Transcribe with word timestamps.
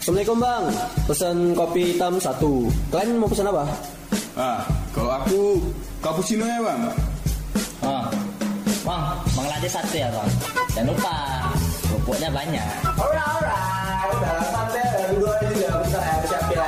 Assalamualaikum 0.00 0.40
bang, 0.40 0.64
pesan 1.04 1.36
kopi 1.52 1.92
hitam 1.92 2.16
satu. 2.16 2.72
Kalian 2.88 3.20
mau 3.20 3.28
pesan 3.28 3.52
apa? 3.52 3.68
Ah, 4.32 4.64
kalau 4.96 5.12
aku 5.12 5.60
cappuccino 6.00 6.48
ya 6.48 6.56
bang. 6.56 6.80
Oh. 7.84 8.08
Bang, 8.80 9.20
bang 9.36 9.46
latte 9.52 9.68
satu 9.68 9.92
ya 9.92 10.08
bang. 10.08 10.30
Jangan 10.72 10.96
lupa, 10.96 11.44
kerupuknya 11.84 12.32
banyak. 12.32 12.64
Alright, 12.96 13.28
alright. 13.28 14.08
Udah 14.16 14.40
udah 14.72 14.88
dua 15.20 15.34
juga 15.52 15.68
bisa 15.84 16.00
ya, 16.00 16.16
siap 16.24 16.48
ya. 16.48 16.64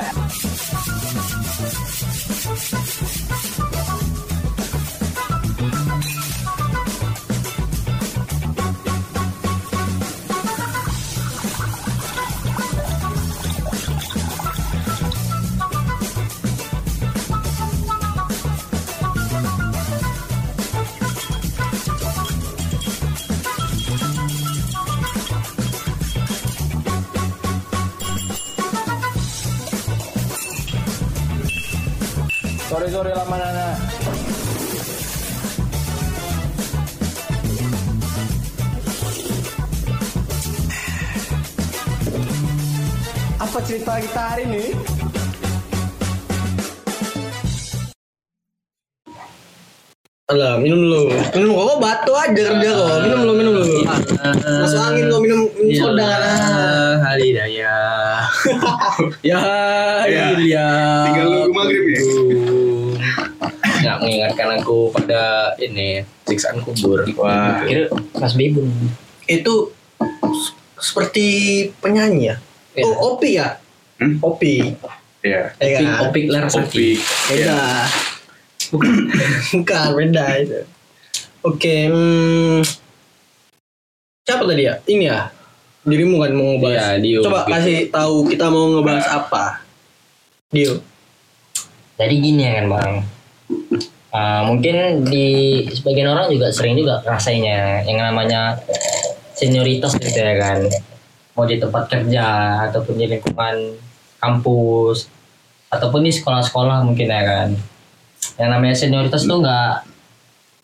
Sorry 32.82 32.94
sorry 32.98 33.12
lama 33.14 33.38
nana. 33.38 33.66
Apa 43.38 43.58
cerita 43.62 44.02
kita 44.02 44.22
hari 44.34 44.50
ini? 44.50 44.64
Alah, 50.32 50.58
minum 50.58 50.82
dulu. 50.82 51.14
Minum 51.38 51.54
kok 51.54 51.78
batu 51.78 52.12
aja 52.18 52.34
kerja 52.34 52.70
kok. 52.74 52.98
Minum 53.06 53.18
dulu, 53.22 53.32
minum 53.38 53.52
dulu. 53.62 53.78
Masuk 54.58 54.80
angin 54.82 55.06
kok 55.06 55.20
minum, 55.22 55.40
minum 55.54 55.70
soda 55.78 56.08
kan. 56.18 56.34
Hari 57.06 57.28
daya. 57.30 57.78
ya, 59.30 59.38
Ya, 60.10 60.26
ya. 60.42 60.66
tinggal 61.06 61.26
nunggu 61.30 61.52
maghrib 61.54 61.84
ya. 61.86 62.51
Nggak 63.92 64.08
mengingatkan 64.08 64.48
aku 64.56 64.88
pada 64.88 65.52
ini 65.60 66.00
siksaan 66.24 66.64
kubur. 66.64 67.04
Wah. 67.20 67.60
Kira 67.68 67.92
Mas 68.16 68.32
Bibun. 68.32 68.72
Itu 69.28 69.68
seperti 70.80 71.26
penyanyi 71.76 72.32
ya. 72.32 72.36
Iya. 72.72 72.84
Oh, 72.88 73.12
Opi 73.14 73.36
ya? 73.36 73.60
Hmm? 74.00 74.16
Opi. 74.24 74.72
Iya. 75.20 75.52
Ya 75.60 75.76
Opik, 75.76 75.84
kan? 75.84 76.00
opik 76.08 76.24
Larasati. 76.32 76.64
Kopi. 76.64 76.88
Beda. 77.28 77.60
Bukan, 78.72 78.92
bukan 79.52 79.88
beda 79.92 80.26
itu. 80.40 80.60
Oke, 81.44 81.76
hmm, 81.92 82.64
siapa 84.24 84.48
tadi 84.48 84.64
ya? 84.64 84.80
Ini 84.88 85.04
ya. 85.04 85.28
Dirimu 85.84 86.22
kan 86.22 86.32
mau 86.32 86.56
ngebahas. 86.56 86.96
Iya, 86.96 87.02
Dio. 87.02 87.20
Coba 87.26 87.44
Gitu. 87.44 87.50
kasih 87.52 87.78
tahu 87.92 88.14
kita 88.30 88.46
mau 88.48 88.72
ngebahas 88.72 89.06
apa. 89.12 89.44
Dio. 90.48 90.80
Jadi 92.00 92.14
gini 92.16 92.42
ya 92.42 92.62
kan 92.62 92.66
bang. 92.72 92.94
Ah, 94.12 94.44
mungkin 94.44 95.08
di 95.08 95.64
sebagian 95.72 96.12
orang 96.12 96.28
juga 96.28 96.52
sering 96.52 96.76
juga 96.76 97.00
rasanya 97.00 97.80
yang 97.88 97.96
namanya 97.96 98.60
senioritas 99.32 99.96
gitu 99.96 100.20
ya 100.20 100.36
kan. 100.36 100.68
Mau 101.32 101.48
di 101.48 101.56
tempat 101.56 101.88
kerja 101.88 102.60
ataupun 102.68 103.00
di 103.00 103.08
lingkungan 103.08 103.72
kampus 104.20 105.08
ataupun 105.72 106.04
di 106.04 106.12
sekolah-sekolah 106.12 106.84
mungkin 106.84 107.08
ya 107.08 107.22
kan. 107.24 107.48
Yang 108.36 108.50
namanya 108.52 108.76
senioritas 108.76 109.24
tuh 109.24 109.40
nggak 109.40 109.72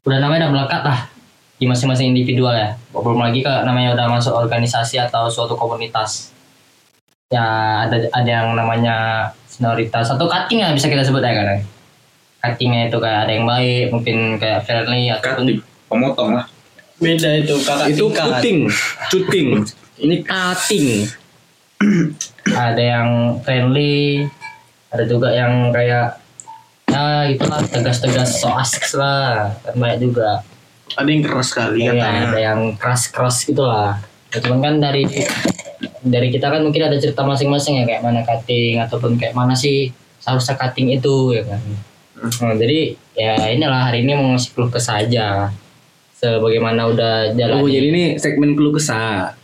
udah 0.05 0.19
namanya 0.21 0.45
udah 0.45 0.53
melekat 0.53 0.83
lah 0.85 1.01
di 1.57 1.65
masing-masing 1.65 2.13
individual 2.13 2.53
ya. 2.53 2.77
Belum 2.93 3.17
lagi 3.17 3.41
kalau 3.41 3.65
namanya 3.65 3.97
udah 3.97 4.13
masuk 4.13 4.37
organisasi 4.37 5.01
atau 5.01 5.33
suatu 5.33 5.57
komunitas. 5.57 6.37
Ya 7.33 7.45
ada 7.89 8.13
ada 8.13 8.29
yang 8.29 8.53
namanya 8.53 9.29
senioritas 9.49 10.13
atau 10.13 10.29
cutting 10.29 10.61
ya 10.61 10.77
bisa 10.77 10.93
kita 10.93 11.01
sebut 11.01 11.25
ya 11.25 11.33
kan. 11.33 11.78
Cuttingnya 12.39 12.87
itu 12.87 12.99
kayak 12.99 13.19
ada 13.27 13.33
yang 13.35 13.47
baik, 13.47 13.87
mungkin 13.91 14.17
kayak 14.39 14.63
friendly 14.63 15.11
ataupun 15.11 15.45
Cutting. 15.45 15.61
Pemotong 15.89 16.31
lah. 16.37 16.47
Beda 16.99 17.31
itu 17.35 17.55
kakak 17.63 17.87
Itu 17.91 18.05
tingkat. 18.11 18.27
puting, 18.27 18.59
cuting. 19.09 19.49
Ini 19.99 20.17
cutting. 20.23 20.87
ada 22.49 22.83
yang 22.83 23.09
friendly, 23.43 24.27
ada 24.91 25.05
juga 25.07 25.31
yang 25.31 25.71
kayak 25.71 26.19
ya 26.89 27.31
itulah 27.31 27.63
tegas-tegas 27.63 28.41
so 28.41 28.51
asik 28.51 28.83
lah, 28.99 29.55
kan 29.63 29.75
banyak 29.77 30.11
juga. 30.11 30.43
Ada 30.97 31.07
yang 31.07 31.23
keras 31.23 31.47
sekali 31.53 31.85
Iya, 31.85 31.93
katanya. 31.95 32.23
ada 32.25 32.39
yang 32.41 32.61
keras-keras 32.75 33.37
gitulah. 33.45 34.01
Ya, 34.33 34.39
cuman 34.43 34.59
kan 34.59 34.75
dari 34.81 35.05
dari 36.03 36.29
kita 36.29 36.49
kan 36.49 36.65
mungkin 36.65 36.83
ada 36.83 36.97
cerita 36.99 37.23
masing-masing 37.23 37.79
ya 37.79 37.85
kayak 37.87 38.03
mana 38.03 38.25
cutting 38.25 38.81
ataupun 38.81 39.15
kayak 39.15 39.37
mana 39.37 39.53
sih 39.55 39.93
seharusnya 40.19 40.57
cutting 40.57 40.91
itu 40.91 41.37
ya 41.37 41.45
kan. 41.47 41.61
Nah, 42.19 42.55
jadi 42.59 42.99
ya 43.15 43.51
inilah 43.55 43.91
hari 43.91 44.03
ini 44.03 44.13
mau 44.19 44.35
ngasih 44.35 44.51
keluh 44.55 44.71
kesah 44.71 45.03
aja. 45.03 45.55
Sebagaimana 46.19 46.91
udah 46.91 47.15
jalan. 47.39 47.63
Oh, 47.63 47.71
jadi 47.71 47.87
ini 47.95 48.05
segmen 48.19 48.59
keluh 48.59 48.75
kesah. 48.75 49.39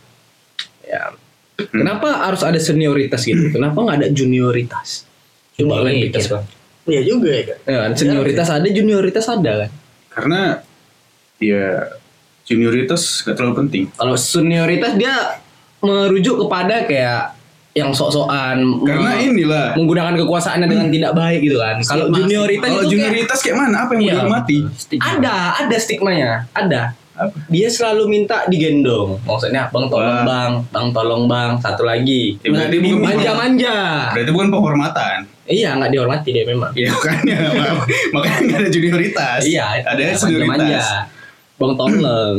Ya. 0.83 1.15
Kenapa 1.55 2.27
harus 2.27 2.43
ada 2.43 2.59
senioritas 2.59 3.23
gitu? 3.23 3.55
Kenapa 3.55 3.79
nggak 3.79 3.97
ada 4.03 4.07
junioritas? 4.11 5.07
Coba 5.55 5.83
kalian 5.83 6.11
pikir. 6.11 6.27
Bang. 6.27 6.45
Iya 6.85 7.01
juga 7.01 7.29
ya 7.31 7.43
kan. 7.47 7.57
Ya, 7.65 7.81
senioritas 7.95 8.47
ada, 8.51 8.67
junioritas 8.67 9.25
ada 9.25 9.51
kan? 9.65 9.69
Karena 10.11 10.41
ya 11.39 11.95
junioritas 12.45 13.25
gak 13.25 13.35
terlalu 13.39 13.55
penting. 13.65 13.83
Kalau 13.95 14.15
senioritas 14.19 14.93
dia 14.99 15.41
merujuk 15.81 16.45
kepada 16.45 16.85
kayak 16.85 17.34
yang 17.75 17.91
sok-sokan 17.91 18.55
Karena 18.81 19.11
me- 19.11 19.23
inilah. 19.27 19.67
menggunakan 19.75 20.15
kekuasaannya 20.15 20.63
dengan 20.65 20.87
tidak 20.87 21.11
baik 21.11 21.43
gitu 21.43 21.59
kan. 21.59 21.75
Kalau 21.77 22.07
Stigma, 22.07 22.17
junioritas 22.17 22.63
Kalau 22.63 22.79
kayak- 22.79 22.89
junioritas 22.89 23.39
kayak 23.43 23.57
mana? 23.59 23.75
Apa 23.77 23.91
yang 23.91 23.99
mau 23.99 23.99
Iya. 24.01 24.13
dihormati? 24.15 24.57
ada, 24.97 25.33
ada 25.57 25.75
stigmanya, 25.75 26.29
ada. 26.49 26.81
Apa? 27.15 27.35
Dia 27.47 27.67
selalu 27.67 28.03
minta 28.09 28.43
digendong. 28.45 29.19
Maksudnya, 29.21 29.67
bang 29.69 29.85
tolong 29.85 30.17
Wah. 30.17 30.23
bang, 30.25 30.51
bang 30.65 30.87
tolong 30.89 31.23
bang, 31.25 31.51
satu 31.57 31.83
lagi. 31.83 32.39
Ya, 32.39 32.47
berarti 32.49 32.77
bukan 32.77 32.99
Manja-manja. 33.01 33.75
Berarti 34.11 34.31
bukan 34.31 34.47
penghormatan. 34.49 35.17
Iya, 35.45 35.69
nggak 35.75 35.91
dihormati 35.91 36.29
dia 36.31 36.43
memang. 36.43 36.71
Iya 36.73 36.89
makanya 36.89 37.37
makanya 38.11 38.39
nggak 38.41 38.59
ada 38.59 38.69
junioritas. 38.71 39.39
Iya, 39.43 39.63
ada 39.83 39.99
manja-manja. 39.99 40.15
senioritas. 40.17 40.85
Bang 41.55 41.73
tolong 41.75 42.37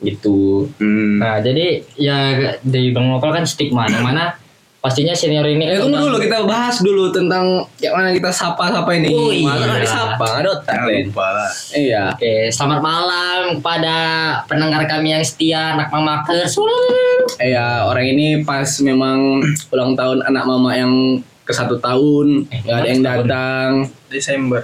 gitu. 0.00 0.66
Hmm. 0.76 1.16
Nah, 1.16 1.38
jadi 1.38 1.66
ya 1.94 2.16
dari 2.58 2.90
Bang 2.90 3.06
Nopal 3.06 3.32
kan 3.32 3.44
stigma 3.44 3.86
yang 3.86 4.02
mana 4.02 4.34
pastinya 4.82 5.14
senior 5.14 5.46
ini 5.46 5.62
Eh 5.64 5.78
tunggu 5.78 5.94
dulu 5.96 6.18
kita 6.18 6.42
bahas 6.42 6.82
dulu 6.82 7.08
tentang 7.08 7.62
yang 7.78 7.94
mana 7.94 8.10
kita 8.10 8.28
sapa-sapa 8.28 8.90
ini. 8.92 9.08
Oh, 9.08 9.30
iya. 9.30 9.54
Nggak 9.54 9.80
disapa, 9.80 10.24
nggak 10.26 10.42
ada 10.42 10.52
Jangan 10.66 10.86
Len. 10.90 11.02
lupa 11.06 11.26
lah. 11.30 11.50
Iya. 11.70 12.02
Oke, 12.12 12.34
selamat 12.50 12.80
malam 12.82 13.40
kepada 13.56 13.96
pendengar 14.44 14.82
kami 14.84 15.08
yang 15.12 15.22
setia, 15.22 15.78
anak 15.78 15.88
mamakers. 15.88 16.58
Iya, 17.38 17.86
orang 17.86 18.06
ini 18.08 18.42
pas 18.42 18.66
memang 18.80 19.38
ulang 19.70 19.94
tahun 19.94 20.26
anak 20.26 20.44
mama 20.44 20.74
yang 20.74 20.92
ke 21.42 21.52
satu 21.52 21.78
tahun, 21.78 22.46
Eh, 22.48 22.58
nggak 22.60 22.76
ada 22.76 22.88
yang 22.88 23.00
setahun. 23.00 23.22
datang. 23.22 23.70
Desember. 24.08 24.62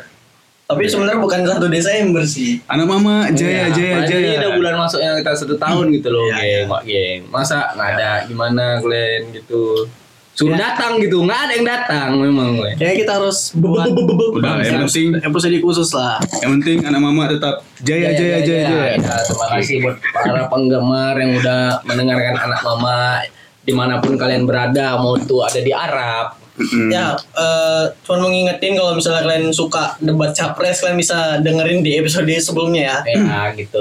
Tapi 0.69 0.85
sebenarnya 0.85 1.17
bukan 1.17 1.41
satu 1.49 1.67
Desember 1.67 2.21
sih. 2.23 2.61
Anak 2.67 2.85
mama 2.87 3.25
Jaya 3.33 3.73
Iya, 3.73 3.73
Jaya 3.73 3.99
Jaya. 4.05 4.21
Ini 4.21 4.37
udah 4.37 4.53
bulan 4.53 4.75
masuk 4.77 5.01
yang 5.01 5.17
kita 5.17 5.33
satu 5.33 5.57
tahun 5.57 5.89
gitu 5.91 6.13
loh, 6.13 6.29
Iya, 6.29 6.37
geng, 6.37 6.45
iya. 6.45 6.61
Mak, 6.67 6.83
geng. 6.85 7.21
Masa 7.31 7.73
nggak 7.73 7.89
ada 7.95 8.11
gimana, 8.27 8.65
Glenn 8.79 9.33
gitu. 9.33 9.89
Suruh 10.39 10.55
datang 10.55 11.03
gitu, 11.03 11.27
nggak 11.27 11.41
ada 11.51 11.53
yang 11.59 11.67
datang 11.67 12.09
memang, 12.15 12.63
Glenn. 12.63 12.79
Ya 12.79 12.95
kita 12.95 13.19
harus 13.19 13.51
buat 13.59 13.91
Udah, 13.91 14.63
yang 14.63 14.87
penting 14.87 15.19
episode 15.19 15.59
khusus 15.59 15.91
lah. 15.91 16.23
yang 16.47 16.63
penting 16.63 16.87
anak 16.87 17.03
mama 17.03 17.27
tetap 17.27 17.67
Jaya 17.83 18.15
Jaya 18.15 18.39
Jaya 18.47 18.71
Jaya. 18.71 19.03
Ya, 19.03 19.19
terima 19.27 19.47
kasih 19.59 19.77
buat 19.83 19.97
para 20.15 20.47
penggemar 20.47 21.19
yang 21.19 21.43
udah 21.43 21.83
mendengarkan 21.83 22.39
anak 22.39 22.61
mama 22.63 23.27
di 23.67 23.75
mana 23.75 23.99
pun 23.99 24.15
kalian 24.15 24.47
berada, 24.47 24.95
mau 25.03 25.19
itu 25.19 25.43
ada 25.43 25.59
di 25.59 25.75
Arab, 25.75 26.39
Mm-mm. 26.59 26.91
Ya, 26.91 27.15
eh 27.15 27.85
cuman 28.03 28.19
mau 28.19 28.31
ngingetin 28.35 28.75
kalau 28.75 28.99
misalnya 28.99 29.23
kalian 29.23 29.55
suka 29.55 29.95
debat 30.03 30.35
capres, 30.35 30.83
kalian 30.83 30.99
bisa 30.99 31.39
dengerin 31.39 31.87
di 31.87 31.95
episode 31.95 32.27
sebelumnya 32.43 32.99
ya. 33.07 33.15
ya 33.15 33.41
gitu. 33.55 33.79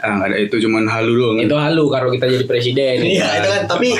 Ah, 0.00 0.24
ada 0.24 0.32
itu 0.40 0.56
cuman 0.64 0.88
halu 0.88 1.12
doang. 1.20 1.36
Itu 1.44 1.52
halu 1.52 1.84
kalau 1.92 2.08
kita 2.08 2.24
jadi 2.24 2.48
presiden. 2.48 3.04
Iya, 3.04 3.44
itu 3.44 3.48
kan. 3.52 3.62
Tapi 3.68 3.92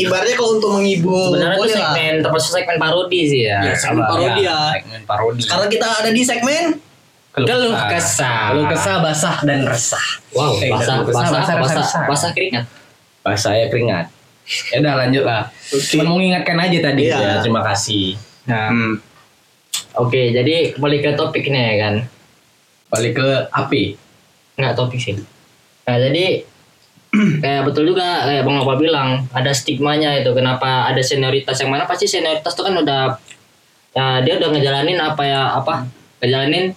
ibaratnya 0.00 0.34
kalau 0.40 0.56
untuk 0.56 0.70
menghibur, 0.80 1.36
Sebenarnya 1.36 1.56
itu 1.60 1.68
segmen 1.76 2.14
termasuk 2.24 2.50
segmen 2.56 2.76
parodi 2.80 3.20
sih 3.28 3.40
ya. 3.44 3.60
Ya, 3.60 3.74
segmen 3.76 4.08
parodi 4.08 4.42
ya. 4.48 4.58
Segmen 4.72 5.00
parodi. 5.04 5.40
Sekarang 5.44 5.68
kita 5.68 5.86
ada 6.00 6.10
di 6.10 6.22
segmen 6.24 6.64
Keluh 7.36 7.76
kesah. 7.92 8.56
Keluh 8.56 8.64
kesah 8.72 8.96
basah 9.04 9.36
dan 9.44 9.68
resah. 9.68 10.06
Wow, 10.32 10.56
Eh, 10.56 10.72
basah, 10.72 11.04
kesah, 11.04 11.28
basah, 11.28 11.28
basah, 11.28 11.56
basah, 11.60 11.76
resah. 11.84 12.02
basah 12.08 12.30
keringat. 12.32 12.64
Bahasa 13.20 13.52
saya 13.52 13.68
keringat. 13.68 14.15
Ya 14.46 14.78
udah 14.78 14.94
lanjut 14.96 15.24
lah. 15.24 15.50
Cuma 15.90 16.02
mau 16.04 16.16
mengingatkan 16.16 16.54
aja 16.56 16.78
tadi 16.80 17.02
Iya. 17.04 17.18
ya. 17.18 17.32
Terima 17.40 17.62
kasih. 17.62 18.14
Nah, 18.46 18.70
Hmm. 18.70 18.94
oke, 19.96 20.22
jadi 20.30 20.72
kembali 20.72 20.96
ke 21.00 21.10
topiknya 21.12 21.62
ya 21.64 21.74
kan. 21.82 21.94
Balik 22.88 23.12
ke 23.14 23.26
HP. 23.50 23.72
Nggak 24.54 24.74
topik 24.74 24.98
sih. 24.98 25.18
Nah, 25.82 25.96
jadi 25.98 26.46
kayak 27.42 27.62
betul 27.64 27.86
juga 27.86 28.22
kayak 28.24 28.42
Bang 28.42 28.56
Nopal 28.56 28.76
bilang 28.76 29.08
ada 29.30 29.50
stigmanya 29.50 30.14
itu 30.14 30.30
kenapa 30.30 30.84
ada 30.84 31.00
senioritas 31.00 31.56
yang 31.56 31.70
mana 31.70 31.84
pasti 31.84 32.04
senioritas 32.04 32.52
itu 32.52 32.62
kan 32.62 32.74
udah 32.76 33.02
ya 33.90 34.20
dia 34.20 34.36
udah 34.36 34.52
ngejalanin 34.52 34.98
apa 35.00 35.22
ya 35.24 35.56
apa 35.56 35.88
ngejalanin 36.20 36.76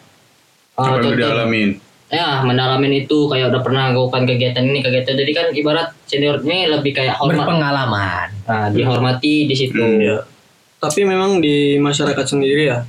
uh, 0.73 0.79
Apa 0.79 0.87
yang 0.87 0.95
contoh- 1.03 1.17
udah 1.17 1.29
alamin? 1.35 1.69
Ya 2.09 2.41
mendalamin 2.41 3.05
itu 3.05 3.29
kayak 3.29 3.53
udah 3.53 3.61
pernah 3.61 3.93
melakukan 3.93 4.25
kegiatan 4.25 4.65
ini 4.65 4.81
kegiatan 4.81 5.13
jadi 5.13 5.31
kan 5.31 5.47
ibarat 5.53 5.93
senior 6.09 6.41
ini 6.41 6.65
lebih 6.65 6.97
kayak 6.97 7.13
hormat 7.21 7.45
Berpengalaman. 7.45 8.27
nah, 8.49 8.67
dihormati 8.73 9.45
di 9.45 9.53
situ 9.53 9.77
Hmm, 9.77 10.01
Ya. 10.01 10.17
Tapi 10.79 11.03
memang 11.03 11.37
di 11.37 11.75
masyarakat 11.75 12.23
sendiri 12.23 12.71
ya, 12.71 12.79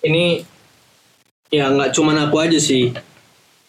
ini 0.00 0.46
ya 1.50 1.66
nggak 1.66 1.90
cuman 1.90 2.30
aku 2.30 2.38
aja 2.38 2.56
sih. 2.56 2.94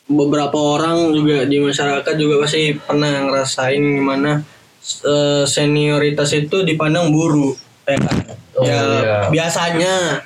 Beberapa 0.06 0.54
orang 0.54 1.10
juga 1.10 1.50
di 1.50 1.58
masyarakat 1.58 2.14
juga 2.14 2.46
pasti 2.46 2.78
pernah 2.78 3.26
ngerasain 3.26 3.82
gimana 3.82 4.46
eh, 5.02 5.44
senioritas 5.50 6.30
itu 6.38 6.62
dipandang 6.62 7.10
buruk. 7.10 7.58
Ya? 7.90 7.98
Oh, 8.54 8.64
ya 8.64 8.80
iya. 9.02 9.18
biasanya 9.34 10.22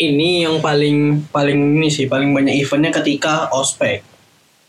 ini 0.00 0.42
yang 0.42 0.58
paling 0.58 1.28
paling 1.28 1.76
ini 1.76 1.88
sih 1.88 2.08
paling 2.08 2.32
banyak 2.32 2.56
eventnya 2.56 2.90
ketika 2.90 3.52
ospek. 3.52 4.00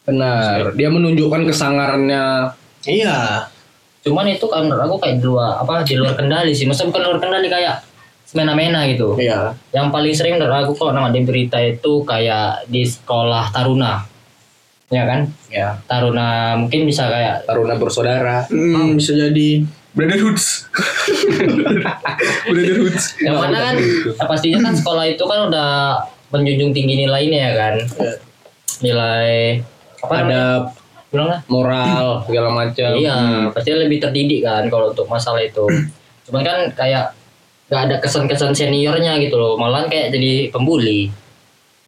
Benar. 0.03 0.75
Dia 0.75 0.89
menunjukkan 0.89 1.47
kesangarannya. 1.47 2.51
Iya. 2.83 3.47
cuman 4.01 4.25
itu 4.25 4.49
kan 4.49 4.65
menurut 4.65 4.81
aku 4.81 4.97
kayak 4.97 5.21
di 5.21 5.29
luar 5.29 5.61
apa 5.61 5.85
di 5.85 5.93
luar 5.93 6.17
kendali 6.17 6.57
sih 6.57 6.65
maksudnya 6.65 6.89
bukan 6.89 7.01
luar 7.05 7.17
kendali 7.21 7.45
kayak 7.45 7.85
semena-mena 8.25 8.89
gitu 8.89 9.13
Iya. 9.13 9.53
yang 9.69 9.93
paling 9.93 10.09
sering 10.17 10.41
menurut 10.41 10.57
aku 10.65 10.73
kalau 10.73 10.89
nama 10.89 11.13
di 11.13 11.21
berita 11.21 11.61
itu 11.61 12.01
kayak 12.01 12.65
di 12.65 12.81
sekolah 12.81 13.53
taruna 13.53 14.01
ya 14.89 15.05
kan 15.05 15.29
Ya. 15.53 15.77
taruna 15.85 16.57
mungkin 16.57 16.89
bisa 16.89 17.13
kayak 17.13 17.45
Taruna 17.45 17.77
bersaudara. 17.77 18.49
Hmm, 18.49 18.97
bisa 18.97 19.13
jadi 19.13 19.69
Brotherhoods. 19.91 20.71
Brotherhoods. 22.47 23.03
yang 23.19 23.35
mana 23.35 23.57
kan 23.61 23.75
ya 23.77 24.23
pastinya 24.23 24.59
kan 24.63 24.73
sekolah 24.73 25.05
itu 25.05 25.23
kan 25.23 25.39
udah 25.51 25.69
menjunjung 26.31 26.71
tinggi 26.71 26.95
nilainya 26.97 27.39
ya 27.39 27.53
kan 27.53 27.75
Iya. 27.75 28.13
nilai 28.81 29.31
apa 29.99 30.13
namanya? 30.15 30.25
Ada 30.25 30.43
bilang 31.11 31.27
lah 31.27 31.39
moral 31.45 32.05
segala 32.23 32.49
macam. 32.49 32.89
iya 32.95 33.15
pasti 33.51 33.69
lebih 33.69 33.99
terdidik 33.99 34.41
kan 34.41 34.63
kalau 34.67 34.89
untuk 34.89 35.05
masalah 35.05 35.43
itu 35.43 35.67
cuman 36.23 36.41
kan 36.41 36.59
kayak 36.71 37.11
gak 37.67 37.81
ada 37.87 37.95
kesan-kesan 37.99 38.55
seniornya 38.55 39.19
gitu 39.19 39.35
loh 39.35 39.53
malahan 39.55 39.87
kayak 39.87 40.11
jadi 40.11 40.47
pembuli 40.49 41.11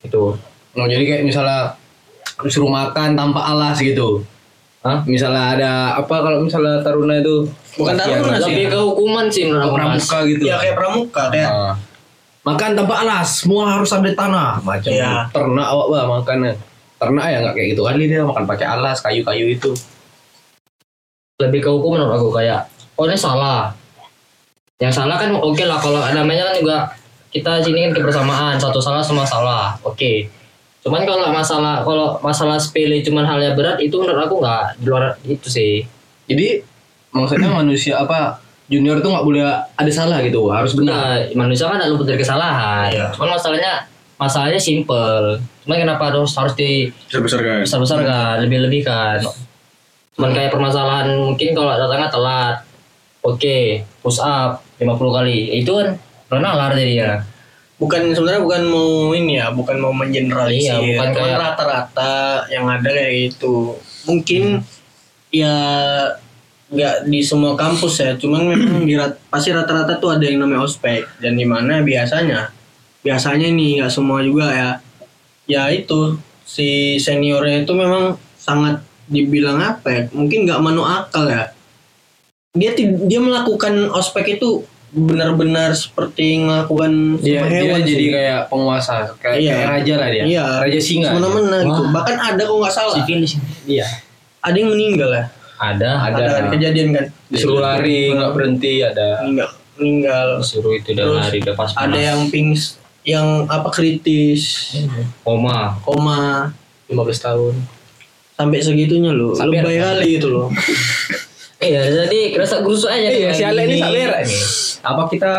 gitu 0.02 0.36
Nah, 0.74 0.90
jadi 0.90 1.06
kayak 1.06 1.24
misalnya 1.24 1.78
disuruh 2.42 2.66
makan 2.66 3.14
tanpa 3.14 3.46
alas 3.46 3.78
gitu. 3.78 4.26
Hah? 4.84 5.00
Misalnya 5.04 5.44
ada 5.56 5.72
apa 5.96 6.16
kalau 6.20 6.40
misalnya 6.40 6.84
taruna 6.84 7.16
itu 7.16 7.48
Bukan 7.74 7.96
taruna 7.96 8.36
sih. 8.38 8.52
lebih 8.52 8.66
ke 8.68 8.78
hukuman 8.78 9.26
sih 9.28 9.48
menurut 9.48 9.72
pramuka 9.72 10.18
gitu. 10.28 10.44
Ya 10.44 10.56
kayak 10.58 10.76
pramuka 10.76 11.24
kayak 11.28 11.50
Ah. 11.50 11.74
makan 12.44 12.76
tanpa 12.76 12.96
alas, 13.00 13.40
semua 13.40 13.64
harus 13.70 13.88
ada 13.90 14.12
tanah 14.12 14.60
macam 14.60 14.92
Iya. 14.92 15.24
ternak 15.30 15.64
awak 15.66 15.88
bah 15.90 16.04
makannya. 16.12 16.52
Ternak 16.96 17.26
ya 17.26 17.38
nggak 17.40 17.54
kayak 17.54 17.68
gitu 17.72 17.82
kali 17.82 18.04
dia 18.06 18.22
makan 18.22 18.44
pakai 18.44 18.68
alas 18.70 19.00
kayu-kayu 19.00 19.48
itu. 19.50 19.72
lebih 21.36 21.60
ke 21.60 21.68
hukum 21.68 21.98
menurut 21.98 22.14
aku 22.14 22.30
kayak 22.32 22.62
oh 22.94 23.04
ini 23.04 23.18
salah 23.18 23.74
yang 24.78 24.88
salah 24.88 25.18
kan 25.18 25.34
oke 25.34 25.60
lah 25.60 25.76
kalau 25.76 26.00
namanya 26.06 26.46
kan 26.46 26.56
juga 26.56 26.78
kita 27.28 27.60
sini 27.60 27.84
kan 27.84 27.92
kebersamaan 27.92 28.56
satu 28.56 28.78
salah 28.78 29.04
semua 29.04 29.26
salah 29.26 29.76
oke 29.82 30.30
cuman 30.84 31.08
kalau 31.08 31.32
masalah 31.32 31.80
kalau 31.88 32.20
masalah 32.20 32.60
sepele 32.60 33.00
cuman 33.00 33.24
hal 33.24 33.40
yang 33.40 33.56
berat 33.56 33.80
itu 33.80 33.96
menurut 33.96 34.28
aku 34.28 34.44
nggak 34.44 34.64
di 34.78 34.86
luar 34.86 35.16
itu 35.24 35.48
sih. 35.48 35.88
Jadi 36.28 36.60
maksudnya 37.16 37.50
manusia 37.64 38.04
apa 38.04 38.44
junior 38.68 39.00
tuh 39.00 39.16
nggak 39.16 39.26
boleh 39.26 39.44
ada 39.80 39.92
salah 39.92 40.20
gitu, 40.24 40.52
harus 40.52 40.76
benar. 40.76 40.96
nah, 40.96 41.16
manusia 41.36 41.72
kan 41.72 41.80
ada 41.80 41.88
luput 41.88 42.08
dari 42.08 42.20
kesalahan. 42.20 42.92
Cuman 43.16 43.40
masalahnya 43.40 43.88
masalahnya 44.20 44.60
simple. 44.60 45.40
Cuman 45.64 45.78
kenapa 45.80 46.12
harus 46.12 46.36
harus 46.36 46.54
di 46.60 46.92
kan? 47.08 47.24
besar 47.64 47.80
besar 47.80 48.00
kan 48.04 48.44
lebih 48.44 48.68
lebih 48.68 48.84
kan 48.84 49.24
cuman 50.14 50.30
kayak 50.30 50.54
permasalahan 50.54 51.10
mungkin 51.18 51.58
kalau 51.58 51.74
datangnya 51.74 52.10
telat. 52.12 52.56
Oke 53.24 53.88
push 54.04 54.20
up 54.20 54.60
50 54.78 55.00
kali. 55.00 55.64
Itu 55.64 55.80
kan 55.80 56.44
nalar 56.44 56.76
jadinya 56.76 57.33
bukan 57.78 58.14
sebenarnya 58.14 58.42
bukan 58.42 58.64
mau 58.70 59.12
ini 59.12 59.42
ya 59.42 59.50
bukan 59.52 59.78
mau 59.82 59.92
mengeneralisir. 59.92 60.78
Iya, 60.80 60.98
bukan 61.02 61.10
kayak- 61.14 61.40
rata-rata 61.42 62.14
yang 62.48 62.66
ada 62.70 62.90
kayak 62.90 63.14
gitu. 63.34 63.78
Mungkin 64.08 64.62
ya 65.34 65.56
nggak 66.74 67.06
di 67.06 67.22
semua 67.22 67.54
kampus 67.54 68.02
ya 68.02 68.18
cuman 68.18 68.50
memang 68.50 68.82
di 68.90 68.98
rat- 68.98 69.22
pasti 69.30 69.54
rata-rata 69.54 70.02
tuh 70.02 70.18
ada 70.18 70.26
yang 70.26 70.42
namanya 70.42 70.66
ospek. 70.66 71.06
Dan 71.20 71.38
di 71.38 71.46
mana 71.46 71.82
biasanya 71.82 72.50
biasanya 73.04 73.48
nih 73.52 73.82
nggak 73.82 73.92
semua 73.94 74.24
juga 74.24 74.50
ya. 74.50 74.70
Ya 75.44 75.64
itu 75.70 76.18
si 76.48 76.98
seniornya 76.98 77.68
itu 77.68 77.74
memang 77.76 78.16
sangat 78.40 78.80
dibilang 79.12 79.60
apa 79.60 79.88
ya 79.92 80.02
mungkin 80.16 80.48
nggak 80.48 80.62
manu 80.64 80.88
akal 80.88 81.28
ya. 81.28 81.52
Dia 82.54 82.72
dia 82.78 83.20
melakukan 83.20 83.90
ospek 83.92 84.38
itu 84.40 84.64
benar-benar 84.94 85.74
seperti 85.74 86.38
melakukan 86.38 87.18
Dia, 87.18 87.42
sama 87.42 87.50
dia 87.50 87.58
hewan 87.60 87.82
jadi 87.82 87.98
sih. 88.00 88.12
kayak 88.14 88.42
penguasa, 88.46 88.94
kayak, 89.18 89.38
Iya. 89.38 89.52
kayak 89.52 89.68
raja 89.68 89.94
lah 89.98 90.08
dia. 90.08 90.24
Iya. 90.24 90.46
Raja 90.62 90.80
singa. 90.80 91.08
semena-mena 91.10 91.58
gitu. 91.60 91.82
Wah. 91.82 91.92
Bahkan 91.92 92.16
ada 92.24 92.42
kok 92.42 92.56
nggak 92.56 92.74
salah. 92.74 92.96
sivilis 92.96 93.32
Iya. 93.64 93.86
Ada 94.40 94.56
yang 94.56 94.70
meninggal 94.70 95.10
ya. 95.10 95.26
ada 95.56 95.90
Ada. 96.04 96.22
Ada, 96.22 96.50
kejadian 96.52 96.88
kan. 96.92 97.06
Disuruh 97.26 97.60
lari, 97.60 98.12
nggak 98.12 98.32
berhenti, 98.32 98.74
ada. 98.80 99.24
Meninggal. 99.24 99.50
Meninggal. 99.74 100.28
disuruh 100.38 100.72
itu 100.72 100.90
Terus 100.92 101.18
lari 101.18 101.38
udah 101.40 101.56
pas 101.56 101.72
Ada 101.72 101.82
panas. 101.90 101.98
yang 102.00 102.20
pings 102.30 102.62
yang 103.04 103.28
apa 103.48 103.68
kritis, 103.68 104.72
koma 105.20 105.76
koma 105.82 106.52
15 106.88 106.96
tahun. 107.20 107.56
sampai 108.34 108.60
segitunya 108.60 109.12
loh. 109.12 109.32
Sabar. 109.32 109.62
Lebay 109.62 109.78
kali 109.78 110.10
itu 110.18 110.28
loh. 110.28 110.48
iya 111.64 111.82
jadi 112.06 112.20
kerasa 112.36 112.60
gerusuk 112.60 112.92
aja 112.92 113.08
Iya, 113.08 113.30
si 113.32 113.44
Ale 113.48 113.64
ini 113.64 113.80
gini. 113.80 113.82
sabar 113.82 114.12
ini. 114.22 114.38
Apa 114.84 115.02
kita 115.08 115.32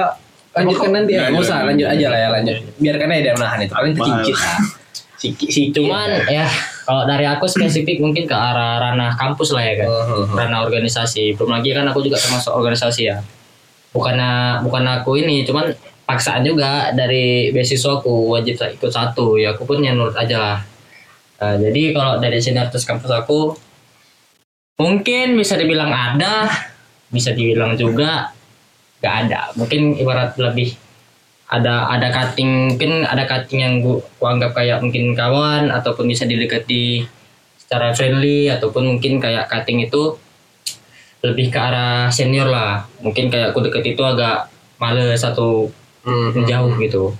lanjutkan 0.55 0.91
nanti 0.91 1.13
ya? 1.15 1.29
Nggak 1.29 1.43
usah, 1.45 1.59
lanjut 1.69 1.87
aja 1.87 2.07
lah 2.09 2.19
ya, 2.19 2.29
lanjut. 2.33 2.57
Biarkan 2.81 3.09
aja 3.13 3.21
dia 3.21 3.35
menahan 3.37 3.59
itu. 3.61 3.73
Paling 3.75 3.93
terkincit 3.93 4.37
lah. 4.39 4.59
Cuman 5.73 6.11
ya 6.29 6.45
kalau 6.85 7.09
dari 7.09 7.25
aku 7.25 7.49
spesifik 7.49 7.97
mungkin 7.97 8.29
ke 8.29 8.37
arah 8.37 8.77
ranah 8.77 9.17
kampus 9.17 9.57
lah 9.57 9.65
ya 9.65 9.85
kan 9.85 9.89
ranah 10.37 10.69
organisasi 10.69 11.33
belum 11.33 11.49
lagi 11.49 11.73
kan 11.73 11.89
aku 11.89 12.05
juga 12.05 12.21
termasuk 12.21 12.53
organisasi 12.53 13.09
ya 13.09 13.25
bukan 13.97 14.21
bukan 14.61 14.85
aku 14.85 15.17
ini 15.17 15.41
cuman 15.49 15.73
paksaan 16.05 16.45
juga 16.45 16.93
dari 16.93 17.49
beasiswa 17.57 18.05
aku 18.05 18.37
wajib 18.37 18.61
ikut 18.61 18.93
satu 18.93 19.41
ya 19.41 19.57
aku 19.57 19.65
pun 19.65 19.81
yang 19.81 19.97
nurut 19.97 20.13
aja 20.13 20.37
lah 20.37 20.59
Nah, 21.35 21.61
jadi 21.61 21.93
kalau 21.93 22.23
dari 22.23 22.41
senioritas 22.41 22.89
kampus 22.89 23.11
aku 23.11 23.53
mungkin 24.75 25.39
bisa 25.39 25.55
dibilang 25.55 25.91
ada 25.91 26.51
bisa 27.11 27.31
dibilang 27.31 27.79
juga 27.79 28.35
gak 28.99 29.15
ada. 29.29 29.41
Mungkin 29.55 30.01
ibarat 30.01 30.35
lebih 30.41 30.75
ada 31.47 31.87
ada 31.93 32.09
cutting 32.11 32.75
mungkin 32.75 33.05
ada 33.05 33.29
cutting 33.29 33.61
yang 33.63 33.75
gua, 33.85 34.01
gua 34.19 34.35
anggap 34.35 34.57
kayak 34.57 34.81
mungkin 34.83 35.13
kawan 35.15 35.71
ataupun 35.71 36.09
bisa 36.11 36.25
didekati 36.27 37.05
secara 37.61 37.95
friendly 37.95 38.51
ataupun 38.51 38.97
mungkin 38.97 39.21
kayak 39.23 39.47
cutting 39.47 39.85
itu 39.85 40.19
lebih 41.25 41.49
ke 41.53 41.59
arah 41.61 42.09
senior 42.11 42.49
lah. 42.51 42.85
Mungkin 43.01 43.31
kayak 43.31 43.55
aku 43.55 43.65
deket 43.65 43.95
itu 43.95 44.03
agak 44.03 44.51
males 44.81 45.23
atau 45.23 45.71
Mhm. 46.05 46.37
menjauh 46.37 46.73
gitu. 46.85 47.17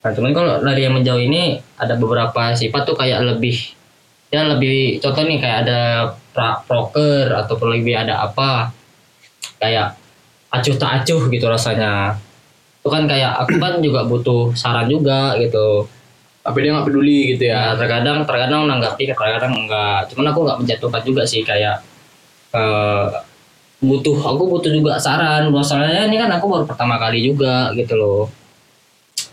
Nah 0.00 0.10
cuman 0.16 0.32
kalau 0.32 0.64
dari 0.64 0.88
yang 0.88 0.96
menjauh 0.96 1.20
ini 1.20 1.60
ada 1.76 2.00
beberapa 2.00 2.56
sifat 2.56 2.88
tuh 2.88 2.96
kayak 2.96 3.20
lebih 3.20 3.76
ya 4.32 4.48
lebih 4.48 5.02
contoh 5.04 5.26
nih 5.28 5.36
kayak 5.36 5.68
ada 5.68 5.80
pra, 6.34 6.62
proker 6.64 7.30
ataupun 7.34 7.78
lebih 7.78 7.94
ada 7.98 8.24
apa 8.24 8.70
kayak 9.60 9.96
acuh 10.50 10.76
tak 10.76 11.02
acuh 11.02 11.30
gitu 11.30 11.46
rasanya. 11.46 12.18
Itu 12.80 12.88
kan 12.88 13.04
kayak 13.04 13.44
aku 13.46 13.60
kan 13.60 13.78
juga 13.84 14.08
butuh 14.08 14.56
saran 14.56 14.88
juga 14.88 15.36
gitu. 15.38 15.86
Tapi 16.40 16.56
dia 16.64 16.72
nggak 16.72 16.86
peduli 16.88 17.36
gitu 17.36 17.44
ya? 17.52 17.76
Ya. 17.76 17.78
terkadang 17.78 18.24
terkadang 18.24 18.64
menanggapi 18.66 19.04
terkadang 19.04 19.52
enggak. 19.52 20.08
Cuman 20.10 20.32
aku 20.32 20.38
nggak 20.48 20.58
menjatuhkan 20.64 21.02
juga 21.04 21.22
sih 21.28 21.44
kayak 21.44 21.84
eh 22.56 23.06
butuh 23.80 24.16
aku 24.16 24.42
butuh 24.48 24.72
juga 24.72 24.96
saran. 24.96 25.52
Masalahnya 25.52 26.08
ini 26.08 26.16
kan 26.16 26.30
aku 26.32 26.46
baru 26.48 26.64
pertama 26.64 26.96
kali 26.96 27.20
juga 27.24 27.70
gitu 27.76 27.94
loh. 27.96 28.22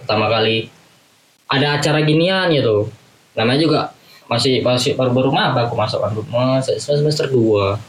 Pertama 0.04 0.28
kali 0.28 0.68
ada 1.48 1.80
acara 1.80 2.04
ginian 2.04 2.52
gitu. 2.52 2.92
Namanya 3.40 3.60
juga 3.64 3.80
masih 4.28 4.60
masih 4.60 4.94
baru 4.94 5.12
baru 5.12 5.30
maba 5.32 5.66
aku 5.66 5.74
masuk 5.74 6.00
kan 6.00 6.12
semester 6.60 7.00
semester 7.00 7.26
dua 7.28 7.80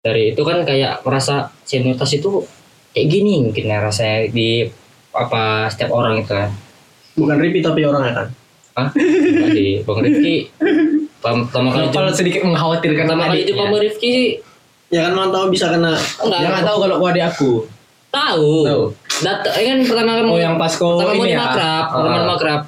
dari 0.00 0.32
itu 0.32 0.40
kan 0.40 0.62
kayak 0.62 1.02
merasa 1.02 1.52
senioritas 1.62 2.08
itu 2.10 2.40
kayak 2.90 3.06
gini 3.06 3.44
mungkin 3.44 3.64
ya 3.66 3.78
rasanya 3.78 4.30
di 4.30 4.64
apa 5.10 5.68
setiap 5.68 5.90
orang 5.90 6.18
itu 6.18 6.30
kan 6.30 6.50
Bukan 7.10 7.36
Ripi 7.36 7.58
tapi 7.58 7.82
orangnya 7.82 8.14
kan. 8.16 8.26
Hah? 8.72 8.88
Enggak 8.94 9.50
sih 9.52 9.82
Bang 9.82 9.98
Rifki 9.98 10.46
pertama 11.18 11.42
pertama 11.44 11.68
kali 11.68 11.86
Kalau 11.90 12.10
sedikit 12.14 12.46
mengkhawatirkan 12.46 13.04
pertama 13.04 13.28
kali 13.28 13.44
jumpa 13.44 13.60
adiknya. 13.60 13.66
Bang 13.68 13.82
Rifki 13.82 14.08
sih 14.08 14.28
Ya 14.88 15.00
kan 15.04 15.12
mau 15.12 15.28
tahu 15.28 15.50
bisa 15.50 15.68
kena 15.68 15.92
enggak 16.16 16.38
Dia 16.38 16.48
nggak 16.48 16.64
tahu 16.64 16.76
kalau 16.80 16.96
gua 16.96 17.10
adik 17.10 17.24
aku. 17.26 17.52
tahu 18.08 18.52
Tahu. 18.64 18.82
Datang 19.20 19.52
kan 19.52 19.78
pertama 19.84 20.10
kamu 20.16 20.30
Oh 20.30 20.40
yang 20.40 20.54
pas 20.56 20.72
kau 20.72 20.96
pertama 20.96 21.12
mau 21.12 21.18
ini 21.18 21.28
di 21.28 21.34
ya. 21.34 21.40
makrab 21.40 21.84
pertama 21.90 22.08
Ah. 22.08 22.16
di 22.16 22.28
makrab 22.30 22.60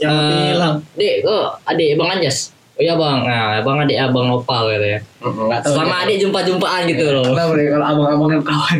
yang 0.00 0.12
Eh, 0.16 0.56
hilang. 0.56 0.74
Dek, 0.96 1.14
kok 1.22 1.60
adik 1.64 1.94
Bang 2.00 2.10
Anjas? 2.16 2.50
Oh 2.80 2.82
iya 2.82 2.96
bang, 2.96 3.28
nah 3.28 3.60
bang 3.60 3.76
adik 3.84 3.98
abang 4.00 4.24
Nopal 4.32 4.72
gitu 4.72 4.86
ya. 4.96 5.00
Nggak 5.20 5.60
tahu. 5.60 5.72
Selama 5.76 5.94
adik 6.00 6.16
jumpa-jumpaan 6.24 6.82
gitu 6.88 7.04
loh. 7.12 7.28
Nggak 7.28 7.36
tahu 7.36 7.50
deh 7.52 7.66
kalau 7.68 7.86
abang-abang 7.92 8.30
yang 8.32 8.44
kawan. 8.44 8.76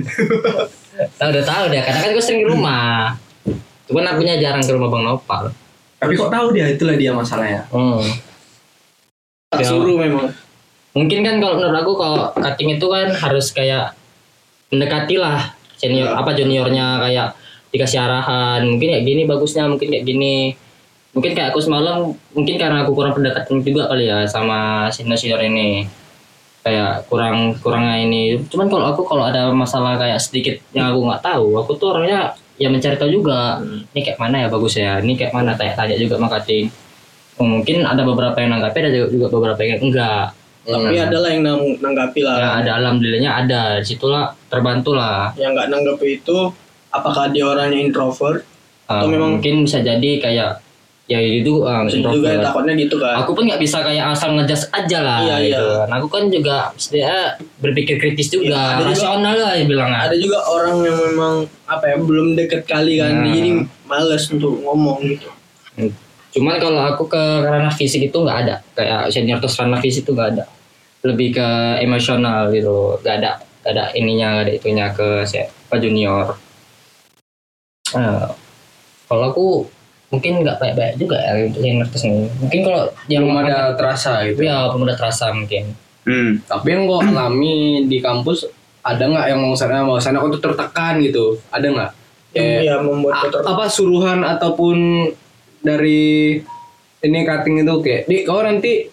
Tahu 1.21 1.29
udah 1.37 1.45
tahu 1.45 1.65
deh, 1.69 1.81
karena 1.85 2.01
kan 2.01 2.11
gue 2.17 2.25
sering 2.25 2.41
di 2.41 2.49
rumah. 2.49 3.13
Cuman 3.85 4.05
akunya 4.09 4.41
jarang 4.41 4.65
ke 4.65 4.73
rumah 4.73 4.89
bang 4.89 5.05
Nopal. 5.05 5.43
Tapi 6.01 6.13
kok 6.17 6.33
tahu 6.33 6.47
dia 6.57 6.73
itulah 6.73 6.97
dia 6.97 7.13
masalahnya. 7.13 7.69
Hmm. 7.69 8.01
Tak 9.53 9.69
suruh 9.69 10.01
memang. 10.01 10.33
Mungkin 10.97 11.21
kan 11.21 11.37
kalau 11.37 11.61
menurut 11.61 11.77
aku 11.77 11.93
kalau 11.95 12.33
cutting 12.33 12.81
itu 12.81 12.87
kan 12.89 13.13
harus 13.13 13.53
kayak 13.53 13.93
mendekati 14.73 15.21
lah 15.21 15.53
senior 15.77 16.09
apa 16.09 16.33
juniornya 16.33 17.05
kayak 17.05 17.37
dikasih 17.69 18.01
arahan 18.01 18.65
mungkin 18.65 18.97
kayak 18.97 19.05
gini 19.05 19.23
bagusnya 19.25 19.69
mungkin 19.69 19.93
kayak 19.93 20.07
gini 20.07 20.55
mungkin 21.11 21.35
kayak 21.35 21.51
aku 21.51 21.59
semalam 21.59 22.15
mungkin 22.31 22.55
karena 22.55 22.87
aku 22.87 22.95
kurang 22.95 23.13
pendekatan 23.13 23.61
juga 23.61 23.91
kali 23.91 24.07
ya 24.07 24.23
sama 24.27 24.87
senior 24.89 25.19
senior 25.19 25.43
ini. 25.43 25.87
Kayak 26.61 27.09
kurang 27.09 27.57
kurangnya 27.59 28.05
ini. 28.05 28.37
Cuman 28.47 28.69
kalau 28.69 28.93
aku 28.93 29.03
kalau 29.09 29.25
ada 29.25 29.49
masalah 29.51 29.97
kayak 29.97 30.21
sedikit 30.21 30.61
yang 30.71 30.93
aku 30.93 31.09
nggak 31.09 31.25
tahu 31.25 31.57
aku 31.57 31.73
tuh 31.75 31.97
orangnya 31.97 32.37
ya 32.61 32.69
mencari 32.69 32.95
tahu 32.95 33.11
juga. 33.11 33.59
Ini 33.91 34.01
kayak 34.05 34.19
mana 34.21 34.45
ya 34.45 34.49
bagus 34.53 34.77
ya? 34.77 35.01
Ini 35.01 35.13
kayak 35.17 35.33
mana? 35.33 35.57
Tanya-tanya 35.57 35.97
juga 35.97 36.21
sama 36.21 36.29
cutting 36.29 36.69
mungkin 37.41 37.89
ada 37.89 38.05
beberapa 38.05 38.37
yang 38.37 38.53
nanggapi 38.53 38.77
ada 38.85 38.91
juga- 39.09 39.33
beberapa 39.33 39.61
yang 39.65 39.81
enggak. 39.81 40.37
Tapi 40.61 40.93
ada 41.01 41.17
lah 41.17 41.31
yang 41.33 41.43
nang 41.43 41.63
nanggapi 41.81 42.21
lah. 42.21 42.37
ya 42.37 42.49
ada 42.61 42.71
alhamdulillahnya 42.77 43.31
ada. 43.33 43.63
Di 43.81 43.87
situlah 43.89 44.37
terbantu 44.53 44.93
lah. 44.93 45.33
Yang 45.41 45.57
nggak 45.57 45.69
nanggapi 45.73 46.07
itu 46.21 46.37
apakah 46.93 47.33
dia 47.33 47.49
orangnya 47.49 47.81
introvert? 47.81 48.45
Uh, 48.85 49.01
Atau 49.01 49.09
memang- 49.09 49.41
mungkin 49.41 49.65
bisa 49.65 49.81
jadi 49.81 50.21
kayak 50.21 50.61
ya 51.11 51.19
itu 51.19 51.53
uh, 51.61 51.83
Bisa 51.83 52.07
juga 52.07 52.39
takutnya 52.39 52.79
gitu 52.79 52.95
kan. 52.97 53.19
aku 53.19 53.35
pun 53.35 53.43
nggak 53.43 53.59
bisa 53.59 53.83
kayak 53.83 54.15
asal 54.15 54.31
ngejas 54.31 54.71
aja 54.71 54.99
lah 55.01 55.19
Iya, 55.21 55.37
gitu. 55.43 55.67
iya. 55.69 55.83
Nah, 55.85 55.99
aku 55.99 56.07
kan 56.07 56.31
juga 56.31 56.71
sebenarnya 56.77 57.21
berpikir 57.59 57.99
kritis 57.99 58.31
juga 58.31 58.47
Iya, 58.47 58.63
ada 58.71 58.79
juga- 58.81 58.91
rasional 58.95 59.35
lah 59.37 59.53
ya 59.53 59.65
bilang 59.67 59.91
Ada 59.91 60.15
juga 60.15 60.39
orang 60.41 60.77
yang 60.81 60.97
memang 61.05 61.35
apa 61.67 61.85
ya 61.85 61.97
belum 61.99 62.27
deket 62.35 62.63
kali 62.63 62.97
kan, 62.97 63.11
Nah. 63.13 63.27
jadi 63.27 63.51
males 63.85 64.23
untuk 64.29 64.55
ngomong 64.57 65.03
gitu. 65.05 65.27
cuman 66.31 66.57
kalau 66.57 66.79
aku 66.87 67.05
ke 67.07 67.19
ranah 67.43 67.75
fisik 67.75 68.05
itu 68.05 68.15
nggak 68.15 68.39
ada 68.41 68.63
kayak 68.71 69.11
senior 69.11 69.37
terus 69.37 69.59
ranah 69.59 69.77
fisik 69.77 70.07
itu 70.07 70.15
nggak 70.15 70.31
ada 70.31 70.45
lebih 71.03 71.35
ke 71.35 71.49
emosional 71.81 72.47
gitu 72.49 73.03
nggak 73.03 73.15
ada 73.19 73.31
nggak 73.61 73.73
ada 73.73 73.85
ininya 73.93 74.27
nggak 74.33 74.45
ada 74.47 74.53
itunya 74.55 74.87
ke 74.91 75.27
si- 75.27 75.43
apa 75.43 75.77
junior 75.77 76.39
Eh, 77.91 78.27
kalau 79.05 79.25
aku 79.27 79.47
mungkin 80.11 80.43
nggak 80.43 80.59
baik-baik 80.59 80.95
juga 80.97 81.17
ya 81.17 81.33
terus 81.87 82.03
nih 82.03 82.27
mungkin 82.37 82.61
kalau 82.61 82.83
yang 83.07 83.25
Belum 83.25 83.41
ada 83.41 83.73
terasa 83.73 84.27
gitu. 84.27 84.43
ya 84.43 84.67
belum 84.69 84.85
ada 84.85 84.97
terasa 84.97 85.31
mungkin 85.31 85.75
Hmm. 86.01 86.41
Tapi 86.43 86.67
yang 86.67 86.89
gua 86.89 87.05
alami 87.05 87.85
di 87.85 88.01
kampus 88.01 88.49
ada 88.81 89.05
nggak 89.05 89.27
yang 89.29 89.39
mau 89.39 89.53
sana 89.53 89.85
mau 89.85 90.01
sana 90.01 90.17
untuk 90.19 90.41
tertekan 90.41 90.97
gitu? 90.99 91.37
Ada 91.47 91.67
nggak? 91.69 91.91
Yang 92.33 92.41
Kayak 92.41 92.63
ya 92.65 92.77
membuat 92.81 93.15
kotor. 93.21 93.41
apa 93.45 93.65
suruhan 93.69 94.25
ataupun 94.25 94.77
dari 95.61 96.41
ini 96.99 97.19
cutting 97.23 97.61
itu 97.61 97.75
kayak 97.79 98.03
dik 98.07 98.23
kau 98.25 98.41
nanti 98.41 98.89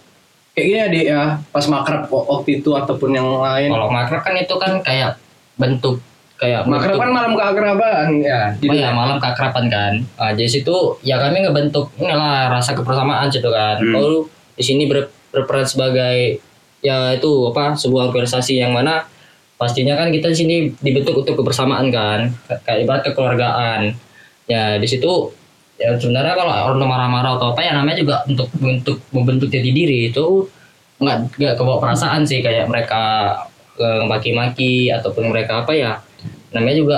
kayak 0.52 0.66
gini 0.66 0.78
ya 0.78 0.88
dik 0.90 1.06
ya 1.08 1.22
pas 1.48 1.66
makrab 1.66 2.08
wa- 2.08 2.28
waktu 2.30 2.60
itu 2.60 2.70
ataupun 2.72 3.10
yang 3.10 3.28
lain 3.38 3.70
kalau 3.70 3.88
makrab 3.90 4.22
kan 4.22 4.36
itu 4.36 4.54
kan 4.54 4.72
kayak 4.82 5.16
bentuk 5.56 6.04
kayak 6.38 6.70
kan 6.96 7.12
malam 7.12 7.34
keakraban 7.34 8.08
ya 8.20 8.42
Oh 8.64 8.76
ya 8.76 8.90
malam 8.92 9.18
keakraban 9.18 9.66
kan. 9.68 9.94
Ah, 10.16 10.32
jadi 10.32 10.46
situ 10.48 10.76
ya 11.02 11.18
kami 11.18 11.42
ngebentuk 11.42 11.90
inilah 11.98 12.48
rasa 12.48 12.72
kebersamaan 12.72 13.26
situ 13.28 13.50
kan. 13.50 13.78
Hmm. 13.78 13.90
Kalau 13.92 14.26
di 14.54 14.64
sini 14.64 14.86
ber- 14.86 15.10
berperan 15.30 15.66
sebagai 15.66 16.38
ya 16.80 17.12
itu 17.12 17.30
apa 17.48 17.74
sebuah 17.74 18.10
organisasi 18.10 18.58
yang 18.58 18.70
mana 18.70 19.02
pastinya 19.56 19.98
kan 19.98 20.14
kita 20.14 20.30
di 20.30 20.38
sini 20.38 20.56
dibentuk 20.78 21.18
untuk 21.18 21.34
kebersamaan 21.36 21.90
kan. 21.90 22.30
Ka- 22.46 22.62
Kayak 22.64 22.80
ibarat 22.84 23.02
kekeluargaan. 23.04 23.82
Ya 24.46 24.78
di 24.78 24.86
situ 24.86 25.34
ya 25.78 25.94
sebenarnya 25.94 26.34
kalau 26.34 26.50
orang 26.50 26.82
marah-marah 26.82 27.38
atau 27.38 27.52
apa 27.52 27.62
ya 27.62 27.74
namanya 27.74 27.98
juga 27.98 28.22
untuk 28.26 28.50
untuk 28.58 28.98
membentuk 29.10 29.50
jati 29.50 29.70
diri 29.70 30.10
itu 30.10 30.46
nggak 30.98 31.38
nggak 31.38 31.54
kebawa 31.54 31.78
perasaan 31.78 32.26
sih 32.26 32.42
kayak 32.42 32.66
mereka 32.66 33.34
eh, 33.78 34.02
maki-maki 34.06 34.90
ataupun 34.90 35.30
mereka 35.30 35.62
apa 35.62 35.74
ya 35.74 35.92
namanya 36.56 36.78
juga 36.78 36.98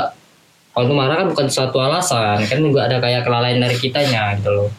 kalau 0.74 0.94
marah 0.96 1.26
kan 1.26 1.28
bukan 1.28 1.48
suatu 1.50 1.78
alasan 1.82 2.46
kan 2.46 2.60
juga 2.62 2.86
ada 2.86 3.02
kayak 3.02 3.26
kelalaian 3.26 3.60
dari 3.60 3.76
kitanya 3.76 4.38
gitu 4.38 4.50
loh. 4.54 4.70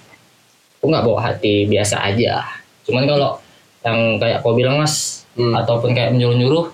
Aku 0.80 0.88
nggak 0.88 1.04
bawa 1.04 1.20
hati 1.32 1.68
biasa 1.68 2.00
aja. 2.00 2.40
Cuman 2.86 3.04
kalau 3.04 3.36
yang 3.84 4.16
kayak 4.16 4.40
kau 4.40 4.56
bilang 4.56 4.80
mas 4.80 5.20
Hmm. 5.40 5.54
ataupun 5.54 5.94
kayak 5.94 6.10
menyuruh-nyuruh 6.12 6.66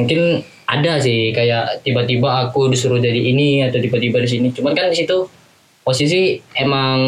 mungkin 0.00 0.40
ada 0.64 0.96
sih 0.96 1.36
kayak 1.36 1.84
tiba-tiba 1.84 2.48
aku 2.48 2.72
disuruh 2.72 2.96
jadi 2.96 3.18
ini 3.28 3.68
atau 3.68 3.76
tiba-tiba 3.76 4.24
di 4.24 4.28
sini. 4.28 4.48
Cuman 4.50 4.72
kan 4.72 4.88
di 4.88 5.04
situ 5.04 5.28
posisi 5.82 6.38
emang 6.54 6.98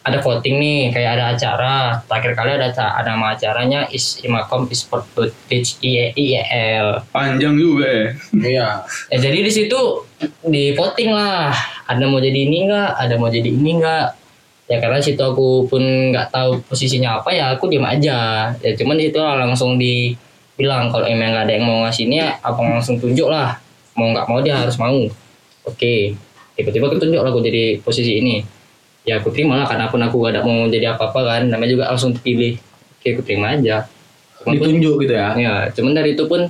ada 0.00 0.24
voting 0.24 0.56
nih 0.56 0.80
kayak 0.88 1.20
ada 1.20 1.24
acara 1.36 2.00
terakhir 2.08 2.32
kali 2.32 2.50
ada 2.56 2.72
acara, 2.72 2.90
ada 2.96 3.12
nama 3.12 3.36
acaranya 3.36 3.84
is 3.92 4.16
imakom 4.24 4.64
sport 4.72 5.04
footage 5.12 5.76
IEL 5.84 7.04
Panjang 7.12 7.60
juga 7.60 7.84
ya. 7.84 8.06
iya 8.40 8.68
Ya 9.12 9.16
jadi 9.20 9.44
di 9.44 9.52
situ 9.52 9.76
di 10.48 10.72
voting 10.72 11.12
lah. 11.12 11.52
Ada 11.86 12.08
mau 12.08 12.18
jadi 12.18 12.48
ini 12.48 12.66
enggak, 12.66 12.90
ada 12.98 13.14
mau 13.20 13.28
jadi 13.28 13.46
ini 13.46 13.78
enggak. 13.78 14.16
Ya 14.66 14.82
karena 14.82 14.98
situ 14.98 15.22
aku 15.22 15.70
pun 15.70 16.10
nggak 16.10 16.34
tahu 16.34 16.58
posisinya 16.66 17.22
apa 17.22 17.30
ya 17.30 17.54
aku 17.54 17.70
diam 17.70 17.86
aja. 17.86 18.50
Ya 18.58 18.72
cuman 18.74 18.98
di 18.98 19.12
situ 19.12 19.20
lah 19.22 19.38
langsung 19.38 19.78
dibilang 19.78 20.90
kalau 20.90 21.06
emang 21.06 21.36
nggak 21.36 21.44
ada 21.46 21.52
yang 21.54 21.64
mau 21.68 21.86
ngasih 21.86 22.10
ini 22.10 22.16
ya 22.18 22.34
apa 22.42 22.58
langsung 22.64 22.98
tunjuk 22.98 23.30
lah. 23.30 23.60
Mau 23.94 24.10
nggak 24.10 24.26
mau 24.26 24.40
dia 24.42 24.58
harus 24.58 24.74
mau. 24.80 25.06
Oke. 25.68 26.25
Tiba-tiba 26.56 26.88
ketunjuk 26.88 27.20
lah 27.20 27.30
aku 27.30 27.44
jadi 27.44 27.78
posisi 27.84 28.18
ini. 28.18 28.40
Ya 29.06 29.20
aku 29.22 29.30
terima 29.30 29.54
lah 29.60 29.68
karena 29.68 29.86
pun 29.86 30.02
aku 30.02 30.18
gak 30.24 30.32
ada 30.34 30.40
mau 30.42 30.66
jadi 30.66 30.96
apa-apa 30.96 31.20
kan. 31.22 31.42
Namanya 31.46 31.70
juga 31.76 31.84
langsung 31.92 32.16
terpilih. 32.16 32.58
Oke 32.96 33.14
aku 33.14 33.22
terima 33.22 33.54
aja. 33.54 33.86
Cuman 34.42 34.56
pun- 34.56 34.66
ditunjuk 34.72 34.94
gitu 35.04 35.14
ya 35.14 35.28
Ya, 35.36 35.54
cuman 35.70 35.92
dari 35.94 36.16
itu 36.16 36.24
pun 36.26 36.48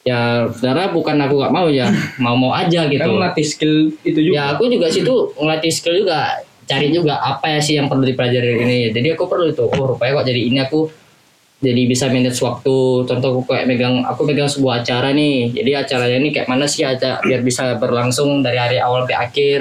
ya 0.00 0.48
sebenarnya 0.48 0.88
bukan 0.96 1.16
aku 1.20 1.34
gak 1.44 1.52
mau 1.52 1.68
ya, 1.68 1.86
mau-mau 2.24 2.56
aja 2.56 2.88
gitu. 2.88 2.98
kan 2.98 3.08
melatih 3.12 3.44
skill 3.44 3.92
itu 4.00 4.18
juga 4.18 4.34
Ya 4.34 4.44
aku 4.56 4.64
juga 4.72 4.88
situ 4.88 5.14
ngelatih 5.36 5.72
skill 5.72 5.94
juga, 6.00 6.40
cari 6.64 6.88
juga 6.88 7.20
apa 7.20 7.46
ya 7.52 7.60
sih 7.60 7.76
yang 7.76 7.86
perlu 7.86 8.08
dipelajari 8.08 8.64
ini. 8.64 8.76
Jadi 8.90 9.12
aku 9.14 9.28
perlu 9.28 9.52
itu. 9.52 9.68
Oh 9.68 9.84
rupanya 9.94 10.24
kok 10.24 10.26
jadi 10.32 10.40
ini 10.40 10.58
aku 10.64 10.88
jadi 11.60 11.82
bisa 11.84 12.08
manage 12.08 12.40
waktu. 12.40 13.04
Contoh 13.04 13.28
aku 13.36 13.52
kayak 13.52 13.68
megang, 13.68 14.00
aku 14.08 14.24
megang 14.24 14.48
sebuah 14.48 14.80
acara 14.80 15.12
nih. 15.12 15.52
Jadi 15.52 15.70
acaranya 15.76 16.16
ini 16.16 16.32
kayak 16.32 16.48
mana 16.48 16.64
sih 16.64 16.88
aja 16.88 17.20
biar 17.20 17.44
bisa 17.44 17.76
berlangsung 17.76 18.40
dari 18.40 18.56
hari 18.56 18.80
awal 18.80 19.04
sampai 19.04 19.20
akhir. 19.20 19.60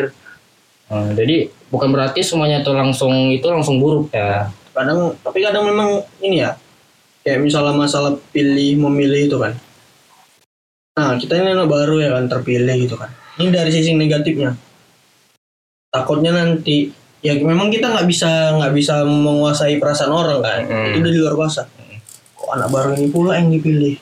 Nah, 0.89 1.11
jadi 1.11 1.51
bukan 1.67 1.91
berarti 1.91 2.23
semuanya 2.23 2.63
itu 2.63 2.71
langsung 2.71 3.35
itu 3.35 3.43
langsung 3.51 3.83
buruk 3.83 4.15
ya. 4.15 4.47
Kadang 4.71 5.11
tapi 5.19 5.43
kadang 5.43 5.67
memang 5.67 5.99
ini 6.23 6.39
ya. 6.39 6.55
Kayak 7.19 7.43
misalnya 7.43 7.75
masalah 7.75 8.15
pilih 8.31 8.79
memilih 8.87 9.27
itu 9.27 9.37
kan. 9.37 9.53
Nah, 10.95 11.19
kita 11.19 11.35
ini 11.35 11.51
anak 11.51 11.67
baru 11.67 11.99
ya 11.99 12.15
kan 12.15 12.31
terpilih 12.31 12.87
gitu 12.87 12.95
kan. 12.95 13.11
Ini 13.35 13.51
dari 13.51 13.71
sisi 13.75 13.91
negatifnya. 13.91 14.55
Takutnya 15.91 16.31
nanti 16.31 16.87
ya 17.19 17.35
memang 17.35 17.67
kita 17.67 17.91
nggak 17.91 18.07
bisa 18.07 18.55
nggak 18.55 18.71
bisa 18.71 19.03
menguasai 19.03 19.75
perasaan 19.83 20.15
orang 20.15 20.39
kan. 20.39 20.61
Mm. 20.63 20.95
Itu 20.95 20.97
udah 21.03 21.11
di 21.11 21.19
luar 21.19 21.35
kuasa. 21.35 21.67
Kok 22.49 22.57
anak 22.57 22.69
baru 22.73 22.91
ini 22.97 23.07
pula 23.07 23.37
yang 23.37 23.53
dipilih? 23.53 23.93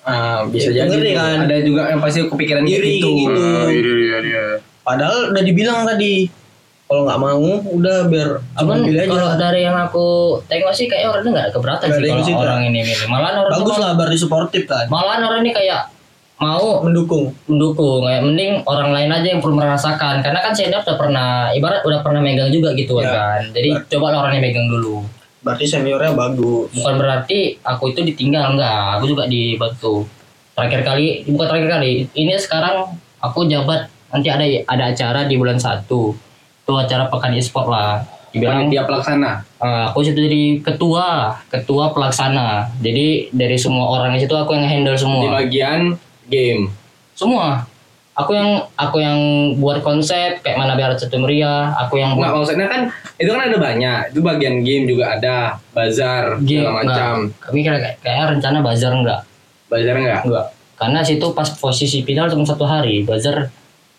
Ah, 0.00 0.46
bisa 0.46 0.70
Ya, 0.70 0.86
jadi 0.86 1.10
kan? 1.10 1.42
ada 1.42 1.58
juga 1.58 1.90
yang 1.90 1.98
pasti 1.98 2.22
kepikiran 2.22 2.62
kayak 2.62 2.78
Iri 2.78 2.92
gitu 2.94 3.08
gitu. 3.18 3.34
Oh, 3.34 3.66
iya, 3.66 3.82
iya, 3.82 4.18
iya. 4.22 4.44
Padahal 4.80 5.34
udah 5.34 5.42
dibilang 5.42 5.82
tadi 5.82 6.30
kalau 6.86 7.02
nggak 7.02 7.18
mau 7.18 7.42
udah 7.66 8.06
biar 8.06 8.28
Cuman 8.54 8.86
kalau 8.86 9.34
dari 9.34 9.66
yang 9.66 9.74
aku 9.74 10.06
tengok 10.46 10.70
sih 10.70 10.86
kayak 10.86 11.10
orangnya 11.10 11.30
nggak 11.34 11.48
keberatan 11.50 11.86
Nggak 11.90 12.22
sih 12.22 12.30
kalau 12.30 12.46
orang 12.46 12.62
ini 12.64 12.80
milih. 12.80 13.06
Malahan 13.10 13.34
orang 13.42 13.50
Bagus 13.58 13.76
lah 13.76 13.90
berarti 13.92 14.16
suportif 14.16 14.62
kan. 14.64 14.86
malahan 14.86 15.26
orang 15.26 15.42
ini 15.42 15.50
kayak 15.50 15.90
mau 16.36 16.86
Mendukung. 16.86 17.34
mendukung 17.44 18.06
kayak 18.06 18.22
mending 18.22 18.62
orang 18.62 18.94
lain 18.94 19.10
aja 19.10 19.26
yang 19.26 19.42
perlu 19.42 19.58
merasakan 19.58 20.22
karena 20.22 20.38
kan 20.38 20.54
senior 20.54 20.86
udah 20.86 20.94
pernah 20.94 21.28
ibarat 21.50 21.82
udah 21.82 22.06
pernah 22.06 22.22
megang 22.22 22.54
juga 22.54 22.70
gitu 22.70 23.02
Ya. 23.02 23.10
kan 23.10 23.40
jadi 23.50 23.82
coba 23.88 24.14
lah 24.14 24.18
orang 24.22 24.38
yang 24.38 24.44
megang 24.46 24.68
dulu 24.70 25.02
Berarti 25.46 25.64
seniornya 25.70 26.10
bagus. 26.18 26.74
bukan 26.74 26.94
berarti 26.98 27.54
aku 27.62 27.94
itu 27.94 28.02
ditinggal 28.02 28.58
enggak. 28.58 28.98
Aku 28.98 29.06
juga 29.06 29.30
dibantu. 29.30 30.02
Terakhir 30.58 30.82
kali 30.82 31.22
bukan 31.30 31.46
terakhir 31.46 31.70
kali. 31.78 31.92
Ini 32.10 32.34
sekarang 32.42 32.98
aku 33.22 33.46
jabat. 33.46 33.86
Nanti 34.10 34.26
ada 34.26 34.42
ada 34.66 34.84
acara 34.90 35.30
di 35.30 35.38
bulan 35.38 35.54
satu. 35.54 36.10
Itu 36.66 36.72
acara 36.74 37.06
pekan 37.06 37.30
e-sport 37.38 37.70
lah. 37.70 38.02
Dibilang 38.34 38.66
Panitia 38.66 38.82
pelaksana. 38.90 39.32
Eh, 39.62 39.84
aku 39.86 40.02
situ 40.02 40.18
jadi 40.18 40.58
ketua 40.66 41.38
ketua 41.46 41.94
pelaksana. 41.94 42.66
Jadi 42.82 43.30
dari 43.30 43.54
semua 43.54 43.86
orang 43.86 44.18
di 44.18 44.26
situ 44.26 44.34
aku 44.34 44.50
yang 44.50 44.66
handle 44.66 44.98
Di 44.98 45.02
semua 45.06 45.22
bagian 45.30 45.94
game. 46.26 46.74
semua 47.16 47.64
aku 48.16 48.32
yang 48.32 48.64
aku 48.74 48.96
yang 48.98 49.18
buat 49.60 49.84
konsep 49.84 50.40
kayak 50.40 50.56
mana 50.56 50.72
biar 50.72 50.96
satu 50.96 51.20
meriah 51.20 51.76
aku 51.76 52.00
yang 52.00 52.16
buat 52.16 52.32
maksudnya 52.32 52.66
kan 52.66 52.88
itu 53.16 53.28
kan 53.28 53.42
ada 53.48 53.56
banyak. 53.56 54.00
Itu 54.12 54.20
bagian 54.20 54.60
game 54.60 54.84
juga 54.88 55.16
ada, 55.16 55.56
bazar 55.72 56.40
game 56.40 56.64
segala 56.64 56.80
macam. 56.84 57.14
enggak. 57.28 57.40
kami 57.44 57.58
kira 57.60 57.76
kayak, 57.80 57.96
kayak 58.00 58.24
rencana 58.32 58.58
bazar 58.64 58.92
enggak 58.92 59.20
Bazar 59.66 59.94
enggak? 59.96 60.20
enggak 60.24 60.46
karena 60.76 61.00
situ 61.00 61.26
pas 61.32 61.48
posisi 61.56 62.04
final 62.04 62.28
cuma 62.28 62.44
satu 62.44 62.68
hari 62.68 63.00
bazar 63.00 63.48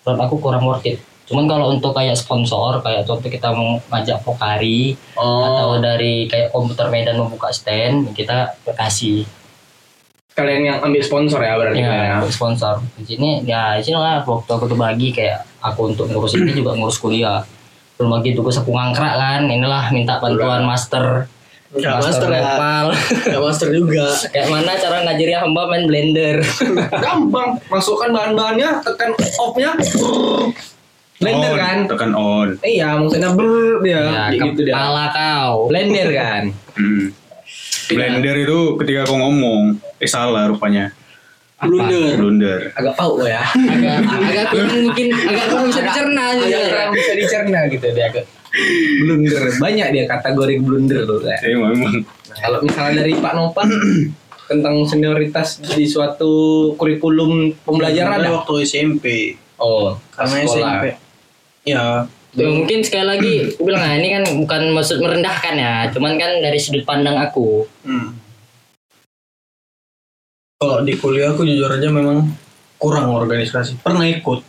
menurut 0.06 0.22
aku 0.22 0.36
kurang 0.38 0.62
worth 0.64 0.86
it 0.86 1.02
cuman 1.28 1.44
kalau 1.44 1.74
untuk 1.74 1.92
kayak 1.92 2.16
sponsor 2.16 2.80
kayak 2.80 3.04
contoh 3.04 3.28
kita 3.28 3.52
mau 3.52 3.82
ngajak 3.92 4.22
Pokari 4.24 4.96
atau 5.18 5.76
Oh, 5.76 5.82
dari 5.82 6.24
kayak 6.30 6.54
komputer 6.54 6.88
Medan 6.88 7.20
membuka 7.20 7.52
stand 7.52 8.14
kita 8.14 8.56
kasih 8.72 9.26
kalian 10.38 10.62
yang 10.70 10.78
ambil 10.86 11.02
sponsor 11.02 11.42
ya 11.42 11.58
berarti 11.58 11.82
ya 11.82 11.90
ya. 11.90 12.16
untuk 12.22 12.30
sponsor 12.30 12.78
di 12.94 13.04
sini 13.10 13.42
ya 13.42 13.74
di 13.74 13.82
sini 13.82 13.98
lah 13.98 14.22
waktu 14.22 14.46
aku 14.54 14.70
tuh 14.70 14.78
bagi 14.78 15.10
kayak 15.10 15.42
aku 15.66 15.90
untuk 15.90 16.06
ngurus 16.14 16.38
ini 16.38 16.54
juga 16.54 16.78
ngurus 16.78 17.02
kuliah 17.02 17.42
belum 17.98 18.22
lagi 18.22 18.38
tugas 18.38 18.62
aku 18.62 18.70
ngangkrak 18.70 19.18
kan 19.18 19.50
inilah 19.50 19.90
minta 19.90 20.22
bantuan 20.22 20.62
master 20.62 21.26
Enggak 21.68 22.00
master 22.00 22.32
ya. 22.32 22.40
Nepal 22.40 22.86
Enggak 22.96 23.42
master 23.44 23.68
juga. 23.76 24.08
kayak 24.32 24.48
mana 24.48 24.72
cara 24.80 24.98
ngajari 25.04 25.34
hamba 25.36 25.62
main 25.68 25.84
blender 25.84 26.40
Gampang, 27.04 27.60
masukkan 27.68 28.08
bahan-bahannya, 28.16 28.70
tekan 28.88 29.12
off-nya. 29.36 29.76
Blender 31.20 31.52
On, 31.52 31.60
kan? 31.60 31.78
Tekan 31.92 32.12
on. 32.16 32.50
Iya, 32.64 33.02
maksudnya 33.02 33.36
ber 33.36 33.84
dia. 33.84 34.00
ya 34.00 34.24
gitu 34.32 34.64
dia. 34.64 34.72
kepala 34.72 35.06
kau 35.12 35.68
Blender 35.68 36.08
kan? 36.16 36.44
Hmm. 36.78 37.12
Blender 37.90 38.36
itu 38.36 38.60
ketika 38.80 39.02
kau 39.06 39.18
ngomong, 39.18 39.80
eh 39.98 40.10
salah 40.10 40.48
rupanya. 40.48 40.92
Blunder. 41.58 42.22
Blunder. 42.22 42.60
Agak 42.78 42.94
pau 42.94 43.18
ya. 43.20 43.42
agak 43.42 43.98
agak 44.30 44.46
kurang 44.54 44.78
mungkin 44.86 45.08
agak 45.10 45.46
kurang 45.50 45.66
bisa 45.66 45.82
dicerna 45.82 46.24
Agak 46.30 46.38
juga 46.38 46.60
kurang 46.70 46.90
bisa 46.94 47.12
dicerna 47.18 47.60
gitu 47.66 47.88
dia 47.92 48.08
ke 48.14 48.22
blunder. 49.02 49.44
Banyak 49.58 49.88
dia 49.90 50.04
kategori 50.06 50.56
blunder 50.62 51.02
loh. 51.04 51.18
ya. 51.26 51.38
Eh 51.42 51.58
memang. 51.58 52.06
Nah, 52.06 52.38
kalau 52.38 52.60
misalnya 52.62 53.02
dari 53.02 53.14
Pak 53.18 53.34
Nopan 53.34 53.68
tentang 54.52 54.76
senioritas 54.86 55.58
di 55.60 55.90
suatu 55.90 56.30
kurikulum 56.78 57.58
pembelajaran 57.66 58.22
Ada 58.22 58.22
ada. 58.22 58.36
waktu 58.38 58.54
SMP. 58.64 59.06
Oh, 59.58 59.98
Karena 60.14 60.46
sekolah. 60.46 60.72
SMP. 60.78 60.86
Ya, 61.66 62.06
Ya, 62.36 62.50
mungkin 62.52 62.84
sekali 62.84 63.06
lagi 63.08 63.34
aku 63.56 63.62
bilang 63.66 63.82
nah, 63.82 63.96
ini 63.98 64.08
kan 64.14 64.24
bukan 64.44 64.62
maksud 64.76 65.00
merendahkan 65.00 65.56
ya 65.58 65.90
cuman 65.90 66.20
kan 66.20 66.44
dari 66.44 66.60
sudut 66.60 66.84
pandang 66.84 67.18
aku 67.18 67.66
Hmm. 67.88 68.20
Kalau 70.58 70.82
di 70.82 70.98
kuliah 70.98 71.38
aku 71.38 71.46
jujur 71.46 71.70
aja 71.70 71.86
memang 71.86 72.34
kurang 72.82 73.14
organisasi. 73.14 73.78
Pernah 73.78 74.10
ikut 74.10 74.42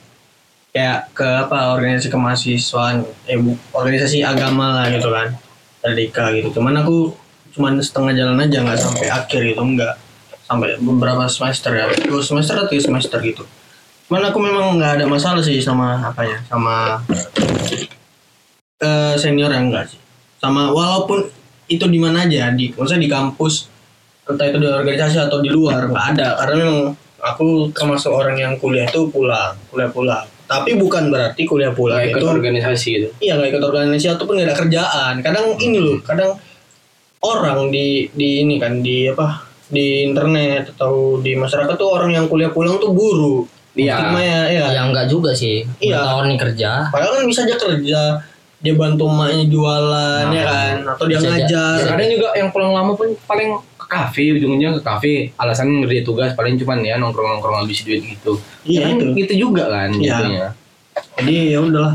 kayak 0.73 1.13
ke 1.13 1.29
apa 1.29 1.77
organisasi 1.77 2.09
kemahasiswaan, 2.09 3.05
eh 3.29 3.37
organisasi 3.77 4.25
agama 4.25 4.73
lah 4.73 4.89
gitu 4.89 5.13
kan, 5.13 5.37
Tadika 5.85 6.33
gitu. 6.33 6.49
Cuman 6.57 6.81
aku 6.81 7.13
cuman 7.53 7.77
setengah 7.85 8.17
jalan 8.17 8.41
aja 8.41 8.57
nggak 8.65 8.81
sampai 8.81 9.09
akhir 9.13 9.41
gitu 9.53 9.61
enggak 9.61 10.01
sampai 10.49 10.81
beberapa 10.81 11.29
semester 11.29 11.77
ya 11.77 11.85
dua 12.09 12.25
semester 12.25 12.57
atau 12.57 12.73
tiga 12.73 12.89
semester 12.89 13.21
gitu. 13.21 13.45
Cuman 14.09 14.25
aku 14.25 14.41
memang 14.41 14.81
nggak 14.81 14.93
ada 14.97 15.05
masalah 15.05 15.45
sih 15.45 15.61
sama 15.61 16.01
apa 16.01 16.25
ya 16.25 16.41
sama 16.49 16.97
eh 18.81 19.15
senior 19.21 19.53
yang 19.53 19.69
enggak 19.69 19.93
sih. 19.93 20.01
Sama 20.41 20.73
walaupun 20.73 21.29
itu 21.69 21.85
di 21.85 22.01
mana 22.01 22.25
aja 22.25 22.49
di 22.57 22.73
maksudnya 22.73 23.05
di 23.05 23.11
kampus 23.13 23.69
entah 24.25 24.49
itu 24.49 24.57
di 24.57 24.65
organisasi 24.65 25.29
atau 25.29 25.45
di 25.45 25.53
luar 25.53 25.93
nggak 25.93 26.07
ada. 26.17 26.41
Karena 26.41 26.55
memang 26.57 26.97
aku 27.21 27.69
termasuk 27.77 28.09
orang 28.09 28.41
yang 28.41 28.57
kuliah 28.57 28.89
itu 28.89 29.13
pulang 29.13 29.53
kuliah 29.69 29.93
pulang. 29.93 30.25
Tapi 30.49 30.81
bukan 30.81 31.13
berarti 31.13 31.45
kuliah 31.45 31.77
pulang 31.77 32.01
Nggak 32.01 32.17
ikut 32.17 32.23
itu 32.25 32.33
organisasi 32.33 32.89
gitu. 32.97 33.09
iya 33.21 33.37
nggak 33.37 33.53
ikut 33.53 33.65
organisasi 33.69 34.07
ataupun 34.17 34.41
nggak 34.41 34.49
ada 34.49 34.57
kerjaan. 34.57 35.15
Kadang 35.21 35.61
ini 35.61 35.77
loh 35.77 36.01
kadang 36.01 36.41
orang 37.21 37.69
di 37.69 38.09
di 38.17 38.41
ini 38.41 38.57
kan 38.57 38.81
di 38.81 39.13
apa 39.13 39.45
di 39.69 40.09
internet 40.09 40.73
atau 40.73 41.21
di 41.21 41.37
masyarakat 41.37 41.77
tuh 41.77 41.93
orang 41.93 42.17
yang 42.17 42.25
kuliah 42.25 42.49
pulang 42.49 42.81
tuh 42.81 42.97
buru 42.97 43.58
Iya. 43.79 43.95
Cuma 44.03 44.19
ya, 44.19 44.41
ya. 44.51 44.65
ya 44.75 44.81
enggak 44.85 45.07
juga 45.07 45.31
sih 45.31 45.63
Iya. 45.79 45.95
iya. 45.95 45.99
tahun 46.03 46.25
nih 46.29 46.39
kerja 46.43 46.71
Padahal 46.91 47.13
kan 47.15 47.25
bisa 47.25 47.41
aja 47.47 47.55
kerja, 47.55 48.01
dia 48.59 48.75
bantu 48.75 49.07
emaknya 49.07 49.47
jualan 49.47 50.25
Nah, 50.27 50.35
ya 50.35 50.45
kan, 50.45 50.75
atau 50.85 51.05
dia 51.07 51.19
ngajar. 51.23 51.79
Ya, 51.79 51.87
kadang 51.95 52.11
juga 52.11 52.29
yang 52.35 52.49
pulang 52.51 52.73
lama 52.75 52.93
pun 52.93 53.15
paling 53.23 53.49
ke 53.79 53.87
kafe 53.87 54.35
ujungnya 54.35 54.75
ke 54.75 54.83
kafe 54.83 55.13
alasan 55.35 55.71
ngerjain 55.79 56.03
tugas 56.03 56.35
paling 56.35 56.59
cuman 56.59 56.83
ya 56.83 56.99
nongkrong 56.99 57.39
nongkrong 57.39 57.63
habis 57.63 57.81
duit 57.81 58.03
gitu 58.03 58.35
Iya, 58.67 58.91
kan 58.91 58.99
itu. 58.99 59.07
gitu 59.25 59.35
juga 59.47 59.71
kan 59.71 59.95
Iya. 59.95 60.11
jatuhnya. 60.13 60.47
Jadi 61.17 61.35
ya 61.55 61.59
udahlah. 61.63 61.95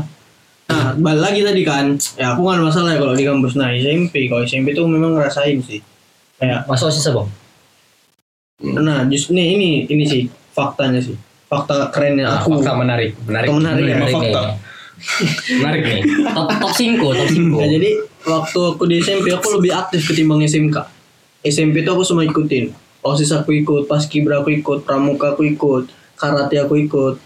Nah, 0.64 0.96
balik 0.96 1.22
lagi 1.22 1.40
tadi 1.44 1.62
kan, 1.62 1.86
ya 2.16 2.32
aku 2.32 2.40
nggak 2.40 2.56
ada 2.56 2.64
masalah 2.64 2.90
ya 2.90 2.98
kalau 2.98 3.12
di 3.12 3.22
kampus. 3.22 3.52
Nah 3.54 3.68
SMP, 3.70 4.26
kalau 4.26 4.42
SMP 4.42 4.72
tuh 4.72 4.88
memang 4.88 5.12
ngerasain 5.12 5.60
sih. 5.60 5.84
Kayak, 6.34 6.64
masuk 6.64 6.88
sisa 6.88 7.12
bang 7.12 7.28
nah 8.64 9.04
justru 9.04 9.34
nih 9.34 9.46
ini 9.54 9.70
ini 9.86 10.04
sih 10.06 10.22
faktanya 10.50 10.96
sih, 10.98 11.18
fakta 11.46 11.88
kerennya 11.88 12.26
aku. 12.34 12.58
fakta 12.58 12.72
menarik 12.74 13.10
menarik 13.22 13.48
Fakta 13.48 13.60
menarik 13.60 13.82
ya. 13.82 13.94
Menarik. 13.94 14.14
fakta. 14.14 14.42
menarik 15.54 15.82
nih 15.84 16.02
top 16.30 16.48
top 16.54 16.72
5 16.72 17.18
top 17.18 17.28
5 17.28 17.54
Nah, 17.54 17.68
jadi 17.68 17.90
waktu 18.24 18.58
aku 18.64 18.82
di 18.84 18.96
SMP 18.98 19.26
aku 19.28 19.48
lebih 19.54 19.70
aktif 19.70 20.00
ketimbang 20.06 20.40
SMK. 20.40 20.76
SMP 21.42 21.84
tuh 21.84 21.92
aku 21.92 22.02
semua 22.02 22.24
ikutin. 22.24 22.72
OSIS 23.00 23.36
aku 23.36 23.52
ikut, 23.52 23.84
paskibra 23.84 24.40
aku 24.40 24.48
ikut, 24.54 24.80
pramuka 24.80 25.36
aku 25.36 25.44
ikut, 25.44 25.84
karate 26.14 26.56
aku 26.56 26.80
ikut. 26.80 27.20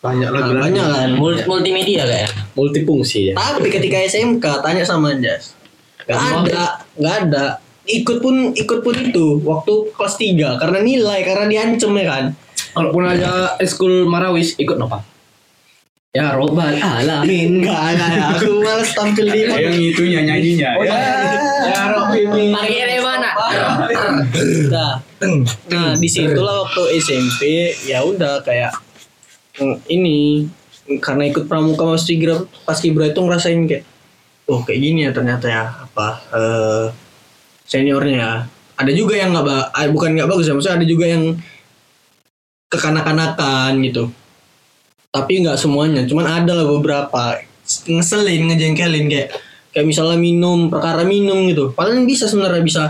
banyak 0.00 0.24
Nah, 0.26 0.56
banyak 0.58 0.82
kan. 0.82 1.10
Mul- 1.14 1.44
multimedia 1.44 2.02
kayak 2.02 2.32
multifungsi 2.52 3.30
ya 3.30 3.34
Tapi 3.36 3.68
ketika 3.68 4.02
SMK 4.02 4.42
tanya 4.58 4.82
sama 4.82 5.14
Jas. 5.14 5.54
Gak 6.02 6.16
ada, 6.16 6.80
gak 6.96 7.14
ada. 7.22 7.44
Ikut 7.84 8.18
pun 8.18 8.50
ikut 8.50 8.80
pun 8.80 8.94
itu 8.96 9.38
waktu 9.42 9.72
kelas 9.92 10.14
3 10.16 10.58
karena 10.58 10.78
nilai 10.80 11.20
karena 11.22 11.44
diancem 11.46 11.92
ya 11.92 12.06
kan. 12.08 12.24
Kalaupun 12.72 13.04
ada 13.04 13.56
eskul 13.60 14.08
marawis 14.08 14.56
ikut 14.56 14.76
napa 14.80 15.04
ya 16.12 16.36
robbal 16.36 16.76
alamin 16.76 17.64
Enggak, 17.64 17.96
enggak. 17.96 18.36
Aku 18.36 18.60
males 18.60 18.92
tampil 18.92 19.32
di 19.32 19.48
Yang 19.48 19.96
itunya 19.96 20.20
nyanyinya. 20.28 20.70
ya. 20.84 21.00
ya 21.72 21.80
robbal 21.88 22.52
parkirnya 22.52 23.00
mana 23.00 23.30
Nah, 24.68 25.00
nah 25.72 25.90
di 25.96 26.08
situlah 26.10 26.68
waktu 26.68 27.00
SMP 27.00 27.72
ya 27.88 28.04
udah 28.04 28.44
kayak 28.44 28.76
mm, 29.56 29.88
ini 29.88 30.44
karena 31.00 31.30
ikut 31.30 31.46
pramuka 31.48 31.86
mas 31.86 32.04
Kibra 32.04 32.44
pas 32.66 32.76
Kibra 32.76 33.08
itu 33.08 33.20
ngerasain 33.22 33.64
kayak 33.64 33.84
oh 34.50 34.60
kayak 34.66 34.80
gini 34.82 35.06
ya 35.08 35.10
ternyata 35.14 35.46
ya 35.48 35.62
apa 35.88 36.08
eh, 36.34 36.86
seniornya 37.64 38.18
ya. 38.18 38.32
ada 38.76 38.92
juga 38.92 39.14
yang 39.14 39.30
nggak 39.32 39.72
ah, 39.72 39.86
bukan 39.88 40.18
nggak 40.18 40.28
bagus 40.28 40.50
ya 40.50 40.52
maksudnya 40.58 40.76
ada 40.82 40.86
juga 40.88 41.06
yang 41.06 41.38
kekanak-kanakan 42.72 43.84
gitu. 43.84 44.08
Tapi 45.12 45.44
nggak 45.44 45.60
semuanya 45.60 46.08
cuman 46.08 46.24
ada 46.24 46.56
lah 46.56 46.64
beberapa. 46.66 47.36
Ngeselin 47.62 48.48
ngejengkelin 48.50 49.06
kayak 49.06 49.28
kayak 49.70 49.86
misalnya 49.86 50.16
minum 50.18 50.72
perkara 50.72 51.04
minum 51.04 51.46
gitu. 51.52 51.70
Paling 51.76 52.08
bisa 52.08 52.24
sebenarnya 52.26 52.64
bisa 52.64 52.82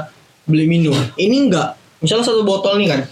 beli 0.46 0.70
minum. 0.70 0.94
Ini 1.18 1.50
enggak 1.50 1.74
misalnya 1.98 2.24
satu 2.24 2.46
botol 2.46 2.78
nih 2.78 2.88
kan. 2.94 3.02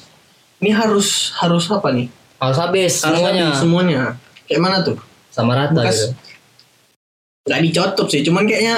Ini 0.62 0.70
harus 0.72 1.34
harus 1.36 1.66
apa 1.68 1.90
nih? 1.90 2.06
Harus 2.38 2.56
habis 2.56 2.92
Harus 3.02 3.18
semuanya 3.18 3.44
habis 3.50 3.60
semuanya. 3.60 4.00
kayak 4.48 4.60
mana 4.62 4.76
tuh? 4.80 4.96
Sama 5.30 5.52
rata 5.58 5.74
Bekas- 5.84 6.06
gitu. 6.06 6.06
Nggak 7.50 7.60
dicotot 7.66 8.06
sih 8.08 8.22
cuman 8.22 8.44
kayaknya 8.46 8.76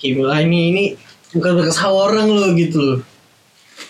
gila 0.00 0.36
ini 0.42 0.60
ini 0.74 0.84
bukan 1.32 1.52
bekas 1.60 1.78
orang 1.82 2.28
loh 2.28 2.50
gitu 2.56 2.78
loh. 2.80 2.98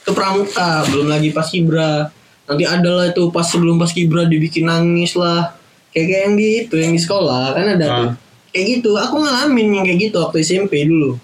Itu 0.04 0.10
pramuka 0.12 0.84
belum 0.90 1.08
lagi 1.08 1.32
pas 1.32 1.48
kibra 1.48 2.08
nanti 2.44 2.64
ada 2.64 2.90
lah 2.92 3.06
itu 3.08 3.28
pas 3.32 3.44
sebelum 3.44 3.80
pas 3.80 3.88
kibra 3.88 4.28
dibikin 4.28 4.68
nangis 4.68 5.16
lah. 5.16 5.56
Kayak 5.94 6.06
kayak 6.10 6.22
yang 6.26 6.34
gitu 6.36 6.74
yang 6.76 6.92
di 6.92 7.00
sekolah 7.00 7.54
kan 7.54 7.66
ada 7.78 7.86
Ah. 7.86 7.94
tuh 7.96 8.10
kayak 8.50 8.66
gitu 8.78 8.90
aku 8.94 9.18
ngalamin 9.22 9.78
yang 9.78 9.84
kayak 9.86 10.00
gitu 10.10 10.16
waktu 10.22 10.42
SMP 10.42 10.86
dulu. 10.86 11.18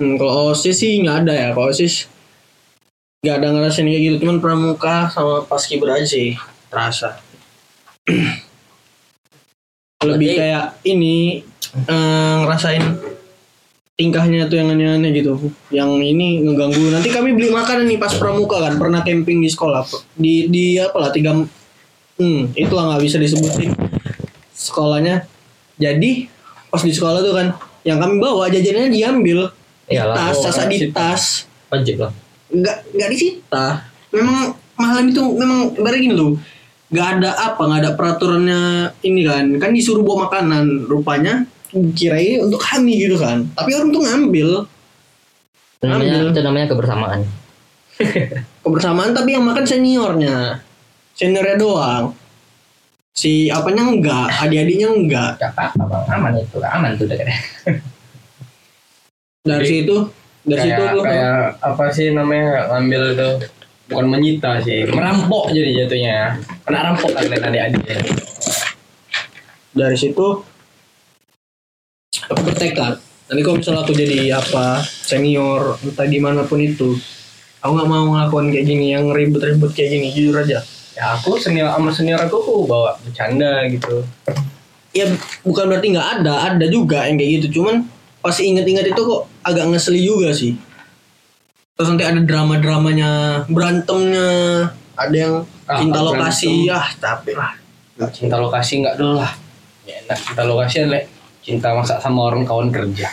Hmm, 0.00 0.16
kalau 0.16 0.52
osis 0.52 0.76
sih 0.80 1.00
nggak 1.00 1.24
ada 1.24 1.32
ya 1.32 1.48
kalau 1.52 1.68
osis 1.68 2.08
nggak 3.22 3.36
ada 3.38 3.48
ngerasain 3.54 3.86
kayak 3.86 4.02
gitu. 4.02 4.16
Cuman 4.24 4.38
pramuka 4.40 5.08
sama 5.08 5.44
pas 5.44 5.62
kibra 5.64 5.96
aja 6.00 6.06
sih 6.08 6.34
terasa. 6.68 7.16
Lebih 10.02 10.34
kayak 10.34 10.82
ini 10.82 11.46
eh, 11.86 12.34
ngerasain 12.42 12.82
tingkahnya 14.02 14.50
tuh 14.50 14.58
yang 14.58 14.74
aneh-aneh 14.74 15.14
gitu. 15.14 15.38
Yang 15.70 15.90
ini 16.02 16.42
ngeganggu. 16.42 16.90
Nanti 16.90 17.14
kami 17.14 17.38
beli 17.38 17.54
makanan 17.54 17.86
nih 17.86 18.02
pas 18.02 18.10
pramuka 18.18 18.58
kan. 18.58 18.74
Pernah 18.74 19.06
camping 19.06 19.38
di 19.38 19.46
sekolah. 19.46 19.86
Di 20.18 20.50
di 20.50 20.82
apa 20.82 20.98
lah 20.98 21.10
tiga 21.14 21.38
hmm 22.18 22.58
itulah 22.58 22.92
nggak 22.92 23.02
bisa 23.06 23.22
disebutin 23.22 23.70
sekolahnya. 24.50 25.22
Jadi 25.78 26.26
pas 26.66 26.82
di 26.82 26.90
sekolah 26.90 27.22
tuh 27.22 27.34
kan 27.38 27.46
yang 27.86 28.02
kami 28.02 28.18
bawa 28.18 28.50
jajanannya 28.50 28.90
diambil. 28.90 29.38
Di 29.86 29.94
Iyalah, 29.94 30.14
tas 30.18 30.34
oh, 30.34 30.42
sasa 30.50 30.66
di 30.66 30.90
tas. 30.90 31.46
Wajib 31.70 32.02
lah. 32.02 32.12
Nggak 32.50 32.76
nggak 32.98 33.10
disita. 33.14 33.86
Memang 34.10 34.58
malam 34.74 35.04
itu 35.14 35.22
memang 35.38 35.78
ibarat 35.78 35.98
gini 36.02 36.14
loh. 36.18 36.34
Nggak 36.90 37.06
ada 37.18 37.30
apa 37.38 37.62
nggak 37.64 37.80
ada 37.86 37.92
peraturannya 37.94 38.60
ini 39.06 39.22
kan. 39.22 39.46
Kan 39.62 39.70
disuruh 39.70 40.02
bawa 40.02 40.26
makanan 40.26 40.90
rupanya 40.90 41.46
kirain 41.96 42.44
untuk 42.44 42.60
kami 42.60 43.00
gitu 43.08 43.16
kan. 43.16 43.48
Tapi 43.56 43.70
orang 43.72 43.90
tuh 43.90 44.02
ngambil. 44.04 44.48
Itu 45.80 45.84
namanya 45.88 46.12
Ambil. 46.14 46.30
itu 46.30 46.40
namanya 46.44 46.66
kebersamaan. 46.70 47.20
Kebersamaan 48.62 49.10
tapi 49.10 49.34
yang 49.34 49.44
makan 49.44 49.64
seniornya. 49.66 50.62
Seniornya 51.18 51.56
doang. 51.58 52.14
Si 53.12 53.52
apanya 53.52 53.84
enggak 53.90 54.30
adik-adiknya 54.40 54.88
enggak. 54.88 55.30
Gak 55.36 55.52
apa-apa 55.52 55.82
bang 55.84 56.04
aman 56.16 56.32
itu 56.40 56.56
aman 56.62 56.90
tuh 56.96 57.06
dari 57.10 57.34
Jadi, 59.42 59.66
situ 59.66 59.96
dari 60.46 60.60
situ 60.62 60.78
kayak, 60.78 60.94
tuh 60.94 61.02
kayak 61.02 61.38
apa 61.58 61.84
sih 61.90 62.14
namanya 62.14 62.70
ngambil 62.70 63.02
itu 63.12 63.28
bukan 63.90 64.06
menyita 64.06 64.62
sih 64.62 64.86
merampok 64.86 65.50
jadi 65.50 65.84
jatuhnya. 65.84 66.38
Kena 66.62 66.78
rampok 66.94 67.10
kan 67.12 67.26
kalian 67.26 67.42
adik-adik 67.52 68.06
dari 69.72 69.96
situ 69.96 70.51
aku 72.32 72.42
bertekad. 72.44 72.94
Nanti 73.28 73.40
kalau 73.40 73.56
misalnya 73.56 73.80
aku 73.80 73.92
jadi 73.92 74.18
apa 74.34 74.64
senior 74.84 75.80
entah 75.80 76.04
di 76.04 76.18
mana 76.20 76.44
pun 76.44 76.60
itu 76.60 76.92
aku 77.58 77.72
nggak 77.72 77.88
mau 77.88 78.04
ngelakuin 78.12 78.52
kayak 78.52 78.66
gini 78.66 78.86
yang 78.92 79.08
ribet-ribet 79.08 79.70
kayak 79.72 79.90
gini 79.92 80.06
jujur 80.12 80.36
aja. 80.36 80.60
Ya 80.92 81.16
aku 81.16 81.40
senior 81.40 81.72
sama 81.72 81.88
senior 81.88 82.20
aku 82.20 82.36
aku 82.36 82.52
bawa 82.68 83.00
bercanda 83.00 83.64
gitu. 83.68 84.04
Ya 84.92 85.08
bukan 85.40 85.72
berarti 85.72 85.96
nggak 85.96 86.08
ada 86.20 86.52
ada 86.52 86.66
juga 86.68 87.08
yang 87.08 87.16
kayak 87.16 87.30
gitu. 87.40 87.60
Cuman 87.62 87.88
pas 88.20 88.36
inget-inget 88.36 88.92
itu 88.92 89.00
kok 89.00 89.24
agak 89.40 89.64
ngeseli 89.72 90.04
juga 90.04 90.36
sih. 90.36 90.52
Terus 91.72 91.88
nanti 91.88 92.04
ada 92.04 92.20
drama-dramanya 92.20 93.10
berantemnya 93.48 94.28
ada 94.92 95.16
yang 95.16 95.34
Ah, 95.64 95.78
cinta 95.80 96.04
berantem. 96.04 96.20
lokasi. 96.20 96.52
Ah 96.68 96.88
tapi 97.00 97.32
lah. 97.32 97.56
Cinta 98.12 98.36
lokasi 98.36 98.84
nggak 98.84 99.00
dulu 99.00 99.16
lah. 99.16 99.32
Ya, 99.88 100.04
enak 100.04 100.18
cinta 100.20 100.42
lokasi 100.44 100.84
le 100.84 101.00
cinta 101.42 101.74
masa 101.74 101.98
sama 101.98 102.22
orang 102.24 102.42
kawan 102.42 102.70
kerja 102.70 103.10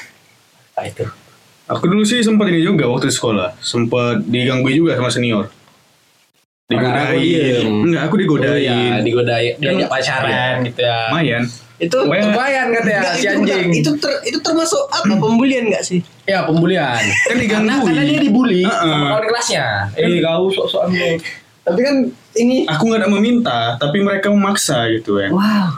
nah, 0.73 0.85
itu 0.85 1.05
Aku 1.67 1.85
dulu 1.85 2.01
sih 2.01 2.17
sempat 2.19 2.49
ini 2.49 2.65
juga 2.65 2.85
waktu 2.85 3.05
di 3.05 3.13
sekolah, 3.13 3.53
sempat 3.61 4.25
diganggu 4.25 4.73
juga 4.73 4.97
sama 4.97 5.05
senior. 5.05 5.45
Aku 5.45 5.53
Digodain. 6.67 7.13
diem. 7.13 7.69
Enggak, 7.85 8.01
aku 8.05 8.15
digodain. 8.17 8.49
Oh, 8.51 8.57
iya, 8.57 9.01
digodain 9.01 9.53
diajak 9.57 9.85
pacaran 9.87 10.55
gitu 10.63 10.81
ya 10.81 10.97
Lumayan. 11.09 11.43
itu 11.77 11.95
Lumayan. 11.95 12.67
kata 12.73 12.89
ya 12.89 13.01
si 13.13 13.21
itu, 13.21 13.29
anjing 13.31 13.69
itu 13.71 13.91
ter- 13.95 14.21
itu 14.23 14.37
termasuk 14.39 14.81
apa 14.87 15.13
pembulian 15.15 15.69
nggak 15.69 15.79
sih 15.79 16.01
ya 16.25 16.41
pembulian 16.43 16.97
Kan 17.23 17.37
digangguin. 17.37 17.69
karena, 17.69 17.85
karena 17.85 18.03
dia 18.03 18.19
dibully 18.19 18.61
Heeh. 18.65 18.73
sama 18.89 19.05
kawan 19.07 19.25
kelasnya 19.25 19.65
eh 19.93 20.19
kau 20.19 20.45
sok-sokan 20.49 20.89
lu 20.89 21.09
tapi 21.61 21.79
kan 21.79 21.95
ini 22.35 22.65
Aku 22.65 22.81
nggak 22.83 22.99
ada 22.99 23.09
meminta, 23.09 23.59
tapi 23.77 24.01
mereka 24.01 24.27
memaksa 24.27 24.89
gitu 24.89 25.17
kan. 25.17 25.29
wow 25.31 25.69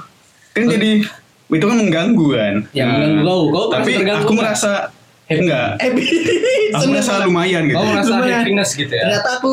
Kan 0.52 0.68
jadi 0.68 1.04
itu 1.52 1.66
kan 1.66 1.78
mengganggu 1.78 2.28
kan. 2.32 2.56
Ya, 2.72 2.84
Nah, 2.86 2.96
mengganggu 2.98 3.24
kau. 3.24 3.44
Kau 3.50 3.66
merasa 3.68 3.76
tapi 3.78 3.92
aku 4.18 4.34
merasa 4.34 4.72
Happy. 5.26 5.42
enggak. 5.42 5.68
Aku 6.74 6.86
merasa 6.88 7.12
lumayan 7.22 7.62
gitu. 7.66 7.76
kau 7.76 7.86
merasa 7.86 8.12
Lumayan. 8.14 8.40
happiness 8.40 8.70
gitu 8.74 8.90
ya 8.90 9.04
ternyata 9.06 9.30
aku 9.38 9.52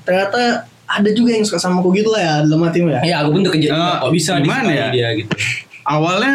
ternyata 0.00 0.40
ada 0.84 1.10
juga 1.10 1.30
yang 1.32 1.42
suka 1.42 1.56
sama 1.56 1.78
aku 1.78 1.90
gitu 1.92 2.10
lah 2.10 2.20
ya 2.20 2.34
dalam 2.42 2.62
hatimu 2.62 2.88
ya 2.90 3.00
ya 3.02 3.16
aku 3.20 3.32
pun 3.32 3.42
terkejut. 3.42 3.70
Eh, 3.70 3.94
kok 3.98 4.12
bisa 4.12 4.32
gimana 4.38 4.68
ya? 4.68 4.86
dia 4.88 5.08
gitu 5.14 5.32
Awalnya 5.82 6.34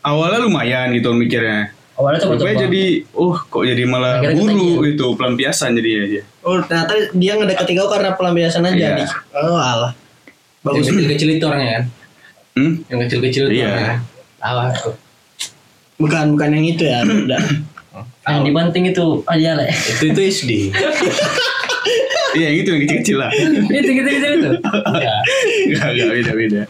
awalnya 0.00 0.38
lumayan 0.40 0.88
gitu 0.90 1.10
mikirnya. 1.10 1.72
awalnya 1.92 2.20
coba 2.22 2.36
Rupanya 2.36 2.56
jadi 2.62 2.84
oh 3.10 3.34
kok 3.34 3.62
jadi 3.62 3.82
malah 3.84 4.20
Akhirnya 4.20 4.36
buru 4.38 4.84
gitu 4.84 5.06
pelampiasan 5.12 5.72
jadi 5.74 5.90
aja. 5.98 6.20
oh 6.42 6.60
ternyata 6.62 6.92
dia 7.10 7.32
ngedekati 7.34 7.72
kau 7.74 7.88
karena 7.88 8.10
pelampiasan 8.12 8.62
aja 8.62 8.76
Iya. 8.76 8.90
nih 8.94 9.08
oh 9.34 9.56
alah 9.56 9.92
bagus 10.62 10.86
kecil-kecil 10.86 11.28
itu 11.32 11.44
orangnya 11.44 11.72
kan 11.72 11.84
Hmm? 12.56 12.72
yang 12.88 12.98
kecil-kecil 13.02 13.44
itu 13.46 13.60
Iya. 13.60 13.68
kan 13.68 13.98
tahu 14.38 14.58
aku. 14.64 14.90
Bukan 15.98 16.24
bukan 16.32 16.48
yang 16.50 16.64
itu 16.66 16.82
ya 16.82 17.04
beda 17.06 17.38
yang 18.26 18.42
dibanting 18.42 18.84
itu 18.86 19.04
aja 19.24 19.54
le 19.54 19.68
itu 19.68 20.04
itu 20.08 20.20
SD 20.26 20.50
Iya 22.32 22.46
yang 22.46 22.56
itu 22.58 22.68
yang 22.68 22.80
kecil-kecil 22.82 23.16
lah. 23.16 23.30
itu 23.32 23.88
gitu 23.88 24.08
gitu 24.10 24.26
itu. 24.30 24.50
Ya 24.98 25.16
Enggak 25.64 25.88
enggak 25.90 26.08
beda 26.12 26.32
beda. 26.34 26.62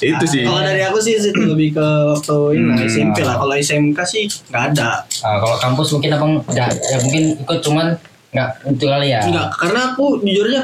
Itu 0.00 0.24
sih. 0.24 0.42
kalau 0.42 0.58
dari 0.60 0.82
aku 0.82 0.98
sih 0.98 1.14
itu 1.14 1.30
lebih 1.30 1.74
ke 1.74 1.86
waktu 2.08 2.36
ini 2.52 2.64
lah, 2.64 2.76
Hmm. 2.76 2.88
SMP 2.88 3.18
lah. 3.22 3.36
Kalau 3.36 3.54
SMK 3.54 3.98
sih 4.02 4.26
nggak 4.50 4.62
ada. 4.72 5.06
Ah, 5.22 5.38
kalau 5.38 5.54
kampus 5.56 5.94
mungkin 5.94 6.10
abang 6.12 6.32
nggak. 6.44 6.70
Ya 6.82 6.96
mungkin 7.00 7.22
ikut 7.38 7.58
cuman 7.62 7.86
nggak 8.32 8.48
itu 8.68 8.84
kali 8.84 9.08
ya. 9.08 9.20
Nggak 9.22 9.46
karena 9.56 9.80
aku 9.88 10.04
jujur 10.20 10.46
aja 10.48 10.62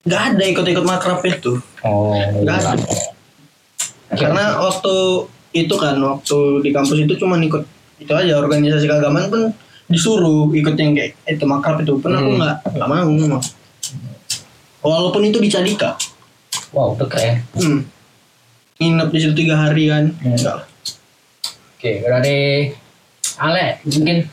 nggak 0.00 0.22
ada 0.30 0.44
ikut-ikut 0.46 0.84
makrab 0.84 1.18
itu. 1.24 1.58
Oh 1.82 2.14
nggak 2.14 2.54
ada 2.56 2.78
karena 4.20 4.44
waktu 4.60 4.94
itu 5.50 5.74
kan 5.74 5.96
waktu 5.98 6.38
di 6.62 6.70
kampus 6.70 6.98
itu 7.00 7.14
cuma 7.16 7.40
ikut 7.40 7.64
itu 7.98 8.12
aja 8.12 8.38
organisasi 8.38 8.86
keagamaan 8.86 9.26
pun 9.32 9.42
disuruh 9.90 10.52
ikut 10.54 10.78
yang 10.78 10.94
kayak 10.94 11.16
itu 11.26 11.44
makrab 11.44 11.82
itu. 11.82 11.98
Pun 11.98 12.12
aku 12.14 12.30
Hmm. 12.32 12.38
nggak 12.38 12.56
nggak 12.76 12.88
mau. 12.88 13.08
Memang 13.10 13.42
walaupun 14.80 15.28
itu 15.28 15.38
di 15.40 15.48
Cadika 15.52 15.96
wow 16.72 16.96
itu 16.96 17.04
keren 17.04 17.44
hmm. 17.52 17.80
nginep 18.80 19.08
di 19.12 19.18
situ 19.20 19.34
tiga 19.36 19.60
hari 19.60 19.92
kan 19.92 20.08
Hmm. 20.20 20.36
enggak 20.36 20.58
oke 21.76 21.90
berarti 22.04 22.38
Ale 23.40 23.80
mungkin 23.88 24.28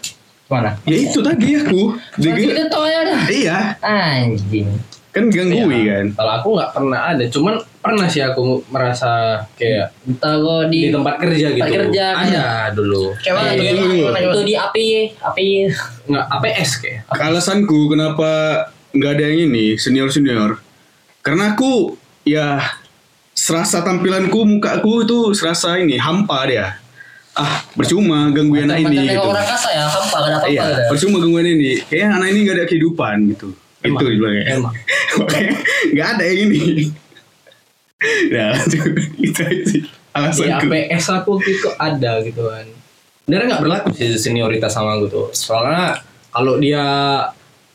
mana 0.47 0.71
Ya 0.88 0.95
itu 1.00 1.19
tadi 1.19 1.60
aku. 1.60 1.95
Dia, 2.19 2.32
itu 2.36 2.63
tau 2.71 2.88
ya? 2.88 3.04
Dah 3.04 3.23
iya, 3.28 3.60
anjing 3.84 4.67
kan 5.17 5.25
gangguin 5.27 5.65
Ya, 5.80 5.86
kan. 5.91 6.06
kalau 6.13 6.32
aku 6.36 6.47
nggak 6.53 6.71
pernah 6.71 6.99
ada 7.08 7.23
cuman 7.25 7.53
pernah 7.77 8.06
sih 8.06 8.19
aku 8.19 8.41
merasa 8.67 9.12
kayak 9.53 9.89
entah 10.03 10.36
kok 10.36 10.62
di 10.67 10.80
di 10.80 10.89
tempat 10.89 11.15
kerja 11.17 11.47
gitu 11.49 11.58
Tempat 11.58 11.73
kerja, 11.82 12.06
ada 12.13 12.45
dulu 12.69 13.03
Kayak 13.17 13.34
Eh, 13.34 13.49
tuh, 13.49 13.56
di- 13.56 13.67
gimana, 13.67 13.93
gimana, 13.95 14.17
itu 14.17 14.30
gimana? 14.30 14.43
di 14.43 14.56
api 14.56 14.86
api 15.17 15.45
nggak 16.06 16.25
APS 16.32 16.69
kayak 16.77 16.99
Alasanku 17.10 17.80
kenapa 17.88 18.30
nggak 18.89 19.12
ada 19.12 19.23
yang 19.25 19.39
ini 19.47 19.75
senior 19.75 20.08
senior, 20.08 20.58
karena 21.19 21.51
aku 21.51 21.93
ya 22.23 22.62
serasa 23.32 23.80
tampilanku 23.80 24.41
mukaku 24.41 25.03
itu 25.03 25.17
serasa 25.32 25.75
ini 25.75 25.95
hampa 25.95 26.45
dia. 26.45 26.80
Ah 27.32 27.62
percuma 27.71 28.32
gangguin 28.32 28.65
anak 28.65 28.82
ini 28.82 29.06
gitu. 29.08 29.21
orang 29.23 29.45
kasa 29.45 29.69
ya 29.69 29.86
hampa 29.86 30.17
gak 30.17 30.25
ada 30.25 30.38
apa-apa 30.39 30.49
Iya, 30.49 30.89
percuma 30.89 31.17
gangguan 31.19 31.45
ini. 31.45 31.77
Kayaknya 31.84 32.10
anak 32.12 32.27
ini 32.27 32.39
gak 32.41 32.56
ada 32.56 32.65
kehidupan 32.65 33.15
gitu. 33.30 33.47
Emang. 33.86 34.02
Itu 34.02 34.06
dibilangnya. 34.10 34.44
Emang. 34.58 34.76
Makanya 35.22 35.54
gak 35.94 36.08
ada 36.18 36.24
yang 36.26 36.40
ini. 36.50 36.62
Nah, 38.30 38.54
itu 39.18 39.42
sih 39.66 39.82
di 39.82 39.88
alasanku. 40.18 40.70
APS 40.70 41.06
aku 41.13 41.32
itu 41.46 41.70
ada 41.78 42.22
gitu 42.26 42.42
kan 42.50 42.66
Sebenarnya 43.28 43.48
nggak 43.54 43.63
berlaku 43.63 43.90
sih 43.92 44.16
senioritas 44.16 44.72
sama 44.72 44.96
aku 44.98 45.06
tuh 45.12 45.28
soalnya 45.36 46.00
kalau 46.32 46.56
dia 46.58 46.86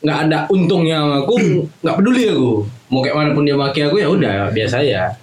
nggak 0.03 0.19
ada 0.27 0.37
untungnya 0.49 0.97
sama 0.99 1.15
aku 1.23 1.35
nggak 1.85 1.95
peduli 2.01 2.23
aku 2.27 2.51
mau 2.89 2.99
kayak 3.05 3.15
mana 3.15 3.29
pun 3.37 3.43
dia 3.45 3.55
maki 3.57 3.79
aku 3.85 3.95
ya 4.01 4.07
udah 4.09 4.49
biasa 4.49 4.77
ya 4.81 5.13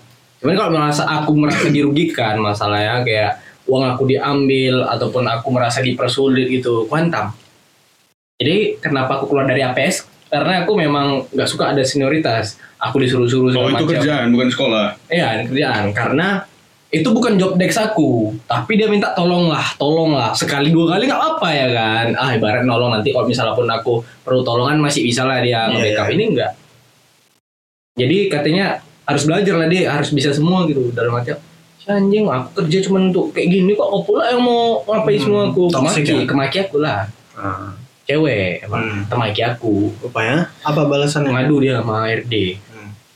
cuman 0.41 0.55
kalau 0.57 0.71
merasa 0.73 1.03
aku 1.05 1.31
merasa 1.37 1.67
dirugikan 1.69 2.41
masalahnya 2.41 3.05
kayak 3.05 3.33
uang 3.69 3.85
aku 3.85 4.09
diambil 4.09 4.87
ataupun 4.89 5.25
aku 5.29 5.47
merasa 5.53 5.85
dipersulit 5.85 6.49
gitu 6.49 6.87
kuantam 6.87 7.35
jadi 8.41 8.81
kenapa 8.81 9.21
aku 9.21 9.35
keluar 9.35 9.51
dari 9.51 9.67
APS 9.67 10.09
karena 10.31 10.63
aku 10.63 10.73
memang 10.73 11.27
nggak 11.29 11.45
suka 11.45 11.69
ada 11.69 11.83
senioritas 11.83 12.55
aku 12.77 12.97
disuruh-suruh 12.99 13.51
Oh 13.51 13.55
segala 13.61 13.71
itu 13.73 13.85
macam. 13.85 13.91
kerjaan 13.93 14.27
bukan 14.31 14.49
sekolah. 14.49 14.87
Iya, 15.07 15.27
kerjaan 15.45 15.85
karena 15.91 16.29
itu 16.89 17.07
bukan 17.07 17.35
job 17.35 17.55
desk 17.55 17.79
aku, 17.79 18.35
tapi 18.45 18.75
dia 18.75 18.87
minta 18.87 19.11
tolong 19.13 19.47
lah, 19.47 19.63
tolong 19.77 20.11
lah 20.11 20.31
sekali 20.33 20.71
dua 20.71 20.91
kali 20.91 21.07
nggak 21.07 21.23
apa 21.35 21.49
ya 21.49 21.67
kan? 21.69 22.07
Ah 22.15 22.31
ibarat 22.33 22.63
nolong 22.63 22.91
nanti 22.93 23.11
kalau 23.11 23.27
misalnya 23.27 23.53
pun 23.53 23.67
aku 23.67 23.95
perlu 24.21 24.41
tolongan 24.41 24.79
masih 24.79 25.03
bisa 25.03 25.23
lah 25.23 25.39
dia 25.39 25.67
Iya, 25.67 25.71
nge-backup 25.71 26.07
iya. 26.07 26.15
ini 26.15 26.25
enggak. 26.29 26.53
Jadi 27.95 28.17
katanya 28.27 28.67
harus 29.05 29.23
belajar 29.25 29.55
lah 29.57 29.67
dia 29.67 29.91
harus 29.91 30.11
bisa 30.11 30.31
semua 30.31 30.63
gitu 30.65 30.91
dalam 30.91 31.13
arti 31.13 31.35
"Si 31.77 31.87
anjing 31.87 32.25
aku 32.25 32.49
kerja 32.57 32.79
cuma 32.83 33.03
untuk 33.03 33.31
kayak 33.31 33.51
gini 33.51 33.73
kok 33.73 33.83
kau 33.85 34.03
pula 34.05 34.29
yang 34.29 34.41
mau 34.41 34.81
ngapain 34.81 35.15
Hmm, 35.17 35.25
semua 35.25 35.41
aku 35.47 35.63
kemaki 35.69 36.01
ya? 36.07 36.23
kemaki 36.25 36.57
aku 36.61 36.77
lah 36.79 37.11
Ah. 37.33 37.73
Cewek 38.11 38.63
emang 38.63 38.83
Hmm. 38.83 39.03
temaki 39.07 39.41
aku 39.41 39.95
rupanya 40.01 40.51
apa 40.61 40.83
balasannya 40.83 41.31
ngadu 41.31 41.57
dia 41.59 41.79
sama 41.79 42.05
RD 42.05 42.59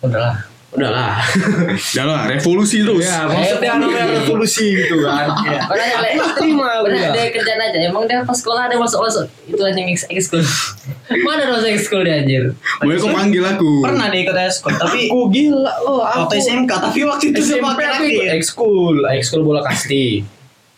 Udahlah. 0.00 0.36
udahlah 0.70 1.16
Udah 1.94 2.04
lah, 2.04 2.22
revolusi 2.28 2.82
terus. 2.82 3.06
ya 3.06 3.24
maksudnya 3.24 3.78
namanya 3.78 4.10
revolusi 4.12 4.74
gitu 4.74 5.00
kan 5.00 5.30
nanya 5.30 5.70
Le, 5.70 6.08
Nggak 6.12 6.34
terima 6.34 6.66
aku 6.74 6.90
bilang. 6.90 7.14
dia 7.14 7.30
kerjaan 7.30 7.60
aja. 7.62 7.78
Emang 7.80 8.04
dia 8.04 8.20
pas 8.20 8.34
sekolah 8.34 8.66
ada 8.66 8.74
masuk 8.74 9.00
masuk 9.00 9.22
itu 9.46 9.62
anjing 9.62 9.86
ex 9.86 10.02
school. 10.20 10.42
Mana 11.24 11.40
ada 11.40 11.52
masuk 11.54 11.70
ex 11.70 11.86
school 11.86 12.02
dia 12.02 12.18
anjir? 12.18 12.58
Boleh 12.82 12.98
kau 12.98 13.06
panggil 13.08 13.46
aku. 13.46 13.70
Pernah 13.80 14.10
deh 14.10 14.20
ikut 14.20 14.34
eskul, 14.36 14.74
tapi 14.74 15.00
aku 15.06 15.18
gila 15.30 15.72
lo 15.80 15.92
waktu 16.00 16.34
SMK, 16.36 16.70
tapi 16.82 17.00
waktu 17.02 17.24
itu 17.30 17.40
SMP 17.54 17.80
aku 17.80 18.02
ikut 18.04 18.26
ekskul 18.34 18.94
ekskul 19.08 19.40
bola 19.40 19.62
kasti 19.62 20.26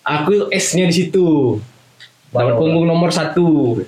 aku 0.02 0.52
S 0.52 0.76
nya 0.76 0.86
di 0.86 0.94
situ 0.94 1.56
dapat 2.28 2.52
punggung 2.52 2.84
nomor 2.84 3.08
satu 3.08 3.80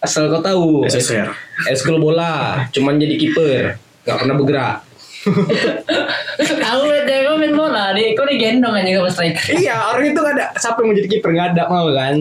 asal 0.00 0.32
kau 0.32 0.42
tahu. 0.42 0.68
SSR. 0.88 1.28
ekskul 1.68 2.00
bola 2.00 2.64
cuman 2.72 2.96
jadi 2.96 3.14
kiper. 3.20 3.76
Nggak 4.08 4.16
pernah 4.16 4.34
bergerak. 4.36 4.76
Aku 6.70 6.86
liat 6.88 7.04
dia 7.04 7.28
main 7.36 7.52
bola, 7.52 7.92
dia 7.92 8.16
kau 8.16 8.24
digendong 8.24 8.72
aja 8.72 8.96
sama 8.96 9.10
striker. 9.12 9.46
iya 9.52 9.76
orang 9.92 10.08
itu 10.08 10.18
nggak 10.18 10.34
ada. 10.40 10.46
Siapa 10.56 10.80
yang 10.80 10.88
mau 10.88 10.96
jadi 10.96 11.08
kiper? 11.12 11.30
Nggak 11.36 11.48
ada 11.52 11.62
mau 11.68 11.88
kan? 11.92 12.16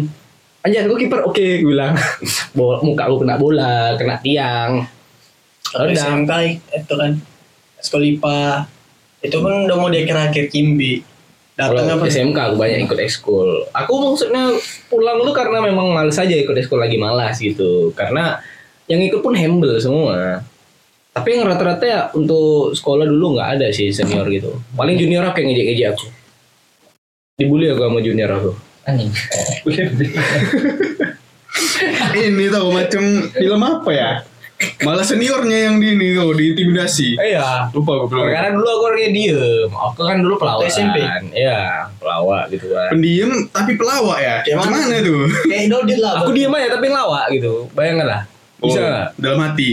Anjir, 0.60 0.84
gue 0.92 0.98
kiper 1.08 1.20
oke 1.24 1.40
gue 1.40 1.64
bilang. 1.64 1.96
Bola, 2.58 2.84
muka 2.84 3.08
gue 3.08 3.20
kena 3.24 3.36
bola 3.40 3.96
kena 3.96 4.20
tiang. 4.20 4.84
Udah. 5.72 5.96
SMK 5.96 6.32
itu 6.76 6.94
kan 7.00 7.12
eskul 7.80 8.04
IPA 8.04 8.68
itu 9.20 9.38
kan 9.40 9.68
udah 9.68 9.76
mau 9.76 9.92
di 9.92 10.04
akhir-akhir 10.04 10.48
Kimbi 10.52 11.04
datang 11.60 12.00
apa 12.00 12.08
SMK 12.08 12.38
aku 12.40 12.56
banyak 12.56 12.88
ikut 12.88 13.00
ekskul. 13.04 13.68
Aku 13.76 13.92
maksudnya 14.00 14.56
pulang 14.88 15.20
tuh 15.28 15.36
karena 15.36 15.60
memang 15.60 15.92
males 15.92 16.16
aja 16.16 16.32
ikut 16.32 16.56
ekskul 16.56 16.80
lagi 16.80 16.96
malas 16.96 17.36
gitu. 17.44 17.92
Karena 17.92 18.40
yang 18.88 19.04
ikut 19.04 19.20
pun 19.20 19.36
humble 19.36 19.76
semua. 19.84 20.40
Tapi 21.12 21.36
yang 21.36 21.44
rata-rata 21.52 21.84
ya 21.84 22.02
untuk 22.16 22.72
sekolah 22.72 23.04
dulu 23.04 23.36
nggak 23.36 23.60
ada 23.60 23.68
sih 23.76 23.92
senior 23.92 24.24
gitu. 24.32 24.56
Paling 24.72 24.96
junior 24.96 25.28
aku 25.28 25.44
yang 25.44 25.52
ngejek-ngejek 25.52 25.88
aku. 26.00 26.08
Dibully 27.36 27.68
aku 27.76 27.84
sama 27.84 28.00
junior 28.00 28.32
aku. 28.32 28.52
Anjing. 28.88 29.12
Ini 32.16 32.46
tau 32.54 32.72
macam 32.72 33.04
film 33.36 33.62
apa 33.68 33.92
ya? 33.92 34.12
Malah 34.84 35.08
seniornya 35.08 35.72
yang 35.72 35.76
di 35.80 35.96
ini 35.96 36.12
tuh 36.12 36.36
diintimidasi. 36.36 37.16
Iya. 37.16 37.72
Lupa 37.72 37.96
gue 38.04 38.08
belum. 38.12 38.28
Karena 38.28 38.50
dulu 38.52 38.68
aku 38.68 38.84
orangnya 38.92 39.12
diem. 39.16 39.70
Aku 39.72 40.00
kan 40.04 40.18
dulu 40.20 40.36
pelawak 40.36 40.68
SMP? 40.68 41.00
Iya, 41.32 41.88
pelawak 41.96 42.52
gitu 42.52 42.68
kan. 42.76 42.92
Pendiam 42.92 43.32
tapi 43.56 43.80
pelawak 43.80 44.20
ya. 44.20 44.36
Kayak 44.44 44.58
mana? 44.60 44.76
Gimana 44.76 44.98
tuh? 45.00 45.24
kayak 45.48 45.66
Dodit 45.72 46.00
lah 46.04 46.12
Aku 46.24 46.32
diem 46.36 46.52
aja 46.52 46.68
tapi 46.76 46.86
ngelawak 46.92 47.26
gitu. 47.32 47.54
Bayangkan 47.72 48.08
lah. 48.08 48.22
Bisa 48.60 48.80
Oh, 48.84 49.04
dalam 49.16 49.40
hati. 49.40 49.72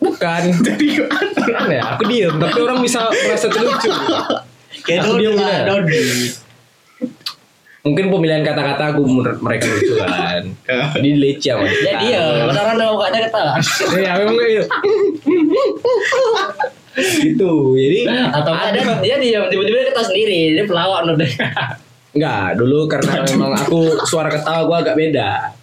Bukan. 0.00 0.42
Jadi 0.66 0.86
Kan 1.46 1.68
ya, 1.68 1.82
aku 1.96 2.02
diem. 2.08 2.34
Tapi 2.40 2.58
orang 2.64 2.78
bisa 2.80 3.08
merasa 3.12 3.46
terlucu. 3.52 3.90
kayak 4.84 5.12
diem 5.12 5.36
lah. 5.36 5.76
Mungkin 7.86 8.10
pemilihan 8.10 8.42
kata-kata 8.42 8.82
aku 8.90 9.06
menurut 9.06 9.38
mereka 9.38 9.70
lucu 9.70 9.94
kan. 9.94 10.42
Jadi 10.98 11.10
lece 11.14 11.54
sama 11.54 11.70
Dia. 11.70 11.94
Dia, 12.02 12.22
orang 12.50 12.66
orang 12.74 12.90
mukanya 12.98 13.20
ketawa. 13.30 13.54
ya 13.94 14.10
memang 14.18 14.34
kayak 14.34 14.50
gitu. 14.50 14.66
Gitu. 17.22 17.52
Jadi 17.78 17.98
Atau 18.10 18.52
ada 18.58 18.80
dia 18.98 19.16
diam 19.22 19.46
tiba-tiba 19.46 19.76
dia 19.78 19.86
ketawa 19.94 20.06
sendiri, 20.10 20.40
dia 20.58 20.64
pelawak 20.66 21.00
loh 21.06 21.14
deh. 21.14 21.30
enggak 22.16 22.56
dulu 22.56 22.88
karena 22.88 23.22
memang 23.28 23.52
aku 23.52 24.02
suara 24.08 24.34
ketawa 24.34 24.66
gua 24.66 24.82
agak 24.82 24.98
beda. 24.98 25.54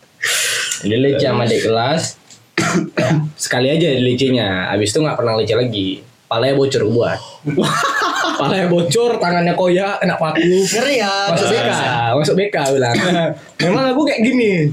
Jadi 0.88 0.96
lece 0.96 1.28
sama 1.28 1.44
adik 1.44 1.60
kelas. 1.68 2.16
Sekali 3.36 3.68
aja 3.68 4.00
lecenya 4.00 4.72
habis 4.72 4.96
itu 4.96 5.04
nggak 5.04 5.18
pernah 5.20 5.36
lece 5.36 5.60
lagi. 5.60 6.00
Palanya 6.32 6.56
bocor 6.58 6.90
buat 6.90 7.20
palanya 8.40 8.68
bocor 8.72 9.12
tangannya 9.20 9.54
koyak 9.54 10.00
kena 10.00 10.16
paku. 10.16 10.42
Ngeri 10.42 10.96
ya 11.00 11.14
masuk 11.32 11.48
BK 11.52 11.72
masuk 12.16 12.36
BK 12.40 12.56
bilang. 12.76 12.96
Memang 13.64 13.86
aku 13.92 14.02
kayak 14.08 14.22
gini. 14.24 14.72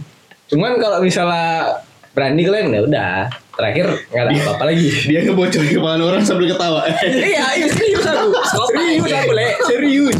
Cuman 0.50 0.78
kalau 0.78 0.98
misalnya 1.02 1.78
berani 2.14 2.42
kalian 2.42 2.74
ya 2.74 2.80
udah. 2.86 3.14
Terakhir 3.60 3.86
nggak 4.08 4.22
ada 4.24 4.30
apa-apa 4.32 4.64
lagi. 4.72 4.88
Dia 5.10 5.20
ngebocor 5.26 5.62
di 5.66 5.74
kepala 5.76 6.02
orang 6.02 6.22
sambil 6.24 6.48
ketawa. 6.48 6.80
iya 7.30 7.46
iya 7.58 7.66
serius 7.68 8.06
aku. 8.06 8.28
Serius 8.72 9.12
aku 9.12 9.32
le 9.36 9.46
serius. 9.68 10.18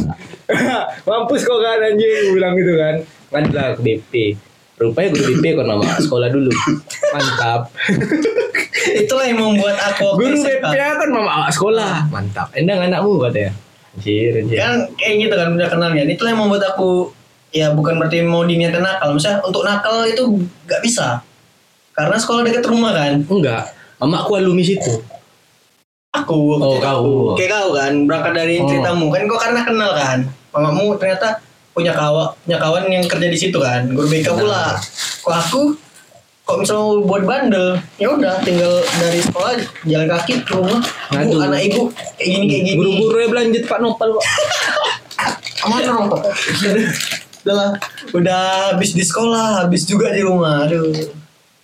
Mampus 1.07 1.43
kok 1.47 1.59
kan 1.63 1.79
anjing 1.81 2.37
bilang 2.37 2.53
gitu 2.59 2.75
kan. 2.77 2.95
Ngadu 3.31 3.51
lah 3.55 3.67
ke 3.79 3.83
BP 3.87 4.13
rupanya 4.81 5.09
guru 5.13 5.25
BP 5.37 5.45
kok 5.61 5.67
nama 5.69 5.85
sekolah 6.01 6.29
dulu. 6.33 6.49
Mantap. 7.13 7.61
Itulah 8.97 9.25
yang 9.29 9.39
membuat 9.39 9.77
aku 9.77 10.17
guru. 10.17 10.41
BP 10.41 10.73
kan 10.73 11.09
mama 11.13 11.31
awak 11.45 11.53
sekolah. 11.53 12.09
Mantap. 12.09 12.49
Endang 12.57 12.81
anakmu 12.81 13.21
katanya. 13.21 13.53
Anjir 13.93 14.33
anjir. 14.41 14.57
Kan 14.57 14.89
kayak 14.97 15.15
gitu 15.29 15.35
kan 15.37 15.49
udah 15.53 15.69
kenal 15.69 15.89
kan. 15.93 16.09
Itulah 16.09 16.31
yang 16.33 16.41
membuat 16.41 16.65
aku 16.73 17.13
ya 17.53 17.77
bukan 17.77 18.01
berarti 18.01 18.25
mau 18.25 18.49
diniatin 18.49 18.81
nakal. 18.81 19.13
Misalnya 19.13 19.45
untuk 19.45 19.63
nakal 19.69 20.09
itu 20.09 20.23
gak 20.65 20.81
bisa. 20.81 21.21
Karena 21.93 22.17
sekolah 22.17 22.41
dekat 22.41 22.65
rumah 22.65 22.97
kan. 22.97 23.21
Enggak. 23.21 23.77
Mama 24.01 24.25
aku 24.25 24.41
alumni 24.41 24.65
situ. 24.65 25.05
Aku 26.11 26.57
Oh, 26.59 26.81
kau. 26.83 27.39
kayak 27.39 27.53
kau 27.55 27.71
kan 27.77 27.93
berangkat 28.09 28.33
dari 28.33 28.59
Oh. 28.59 28.67
ceritamu. 28.67 29.13
Kan 29.13 29.29
kau 29.29 29.37
karena 29.37 29.61
kenal 29.61 29.93
kan. 29.93 30.19
Mamamu 30.51 30.97
ternyata 30.97 31.39
punya 31.81 31.95
kawan 31.97 32.29
punya 32.45 32.59
kawan 32.61 32.83
yang 32.93 33.05
kerja 33.09 33.29
di 33.33 33.39
situ 33.39 33.59
kan. 33.59 33.89
Guru 33.89 34.07
BK 34.07 34.29
pula. 34.37 34.77
Kok 35.25 35.35
aku 35.35 35.63
kok 36.45 36.57
misalnya 36.59 37.07
buat 37.07 37.23
bandel 37.23 37.79
ya 38.03 38.11
udah 38.11 38.43
tinggal 38.43 38.83
dari 38.99 39.23
sekolah 39.23 39.55
jalan 39.87 40.09
kaki 40.11 40.35
ke 40.43 40.53
rumah. 40.53 40.81
Bu 41.11 41.17
Aduh. 41.17 41.47
anak 41.47 41.61
ibu 41.67 41.83
kayak 42.19 42.29
gini 42.29 42.45
kayak 42.51 42.63
gini. 42.69 42.77
Guru-guru 42.77 43.17
ya 43.17 43.29
belanja 43.31 43.59
Pak 43.65 43.79
Nopal 43.81 44.09
kok 44.19 44.25
Aman 45.69 45.81
dong. 45.85 46.09
udah 47.41 47.55
lah. 47.57 47.71
Udah 48.13 48.41
habis 48.73 48.93
di 48.93 49.05
sekolah 49.05 49.65
habis 49.65 49.89
juga 49.89 50.13
di 50.13 50.21
rumah 50.25 50.69
aduh. 50.69 50.93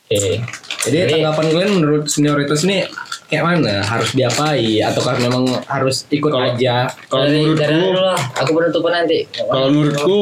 Oke. 0.06 0.40
Jadi, 0.86 1.18
tanggapan 1.18 1.44
kalian 1.50 1.72
menurut 1.82 2.04
senioritas 2.06 2.62
ini 2.62 2.86
kayak 3.26 3.44
mana? 3.44 3.82
Harus 3.82 4.10
diapai 4.12 4.80
ataukah 4.80 5.18
memang 5.18 5.44
harus 5.66 6.06
ikut 6.08 6.30
Kalau- 6.30 6.46
aja? 6.48 6.86
Kalau 7.06 7.24
dari, 7.24 7.42
dari 7.52 7.74
menurutku, 7.74 7.90
dulu 7.92 8.00
lah, 8.04 8.20
aku 8.34 8.50
penutupan 8.52 8.92
nanti. 8.94 9.18
kalau 9.28 9.68
menurutku 9.68 10.20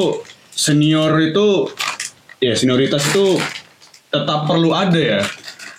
senior 0.50 1.10
itu 1.20 1.46
ya 2.38 2.54
senioritas 2.54 3.02
itu 3.06 3.36
tetap 4.08 4.46
perlu 4.46 4.70
ada 4.70 4.96
ya. 4.96 5.22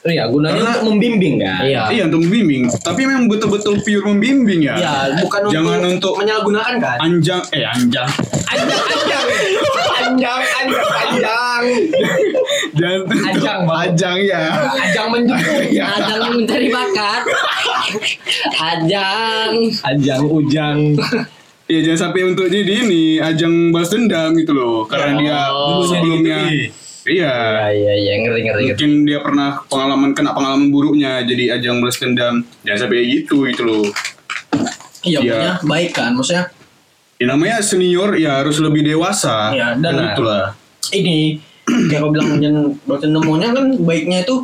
Oh 0.06 0.14
iya, 0.14 0.30
gunanya 0.30 0.54
Karena- 0.56 0.70
untuk 0.78 0.86
membimbing 0.92 1.36
kan? 1.42 1.66
Iya. 1.66 1.82
Iya 1.90 2.04
untuk 2.06 2.22
membimbing. 2.22 2.70
Tapi 2.70 3.02
memang 3.04 3.26
betul-betul 3.26 3.82
pure 3.82 4.06
membimbing 4.06 4.62
ya. 4.62 4.78
ya 4.78 4.94
bukan 5.18 5.50
Jangan 5.50 5.82
untuk, 5.82 6.14
untuk 6.14 6.14
menyalahgunakan 6.22 6.74
kan 6.78 6.98
anjang 7.02 7.42
eh 7.50 7.66
anjang. 7.66 8.06
Anjang, 8.46 8.82
anjang, 8.86 9.26
anjang, 9.98 10.42
anjang, 10.62 10.86
anjang, 10.94 11.64
Jangan 12.76 13.08
Anjang, 13.08 13.60
Bang. 13.64 13.80
Anjang 13.88 14.18
ya. 14.22 14.42
anjang 14.68 15.08
menjemput, 15.08 15.64
Ya. 15.70 15.86
Ajang 15.90 16.22
mencari 16.36 16.68
bakat. 16.68 17.22
Ajang. 18.54 19.52
anjang 19.82 20.22
ujang. 20.24 20.78
Iya 21.66 21.80
jangan 21.84 22.00
sampai 22.06 22.22
untuk 22.26 22.46
jadi 22.46 22.86
ini 22.86 23.18
ajang 23.18 23.72
balas 23.72 23.90
dendam 23.90 24.36
gitu 24.36 24.52
loh. 24.52 24.86
Karena 24.86 25.18
dia 25.18 25.40
Oh, 25.50 25.82
sebelumnya 25.84 26.46
Iya. 27.06 27.34
Iya 27.70 27.94
iya 27.96 28.14
ngeri 28.18 28.42
ngeri. 28.44 28.62
ngeri. 28.62 28.64
Mungkin 28.72 28.92
dia 29.04 29.20
pernah 29.20 29.62
pengalaman 29.64 30.12
kena 30.12 30.32
pengalaman 30.32 30.68
buruknya 30.68 31.22
jadi 31.22 31.56
ajang 31.56 31.80
balas 31.80 31.96
dendam. 31.96 32.44
Jangan 32.62 32.80
sampai 32.82 33.02
gitu 33.10 33.46
gitu 33.46 33.64
loh. 33.64 33.86
iya 35.02 35.18
Iya. 35.18 35.32
punya 35.32 35.52
baik 35.64 35.92
kan 35.92 36.12
maksudnya 36.12 36.50
Ya 37.16 37.30
namanya 37.30 37.62
senior 37.62 38.12
ya 38.14 38.42
harus 38.42 38.58
lebih 38.58 38.84
dewasa. 38.84 39.50
Iya, 39.50 39.78
dan- 39.78 40.12
itulah. 40.12 40.52
ini 40.92 41.40
kayak 41.86 42.00
kau 42.00 42.12
bilang 42.12 42.30
jangan 42.38 42.64
berarti 42.84 43.08
nemunya 43.08 43.48
kan 43.52 43.66
baiknya 43.80 44.18
itu 44.22 44.36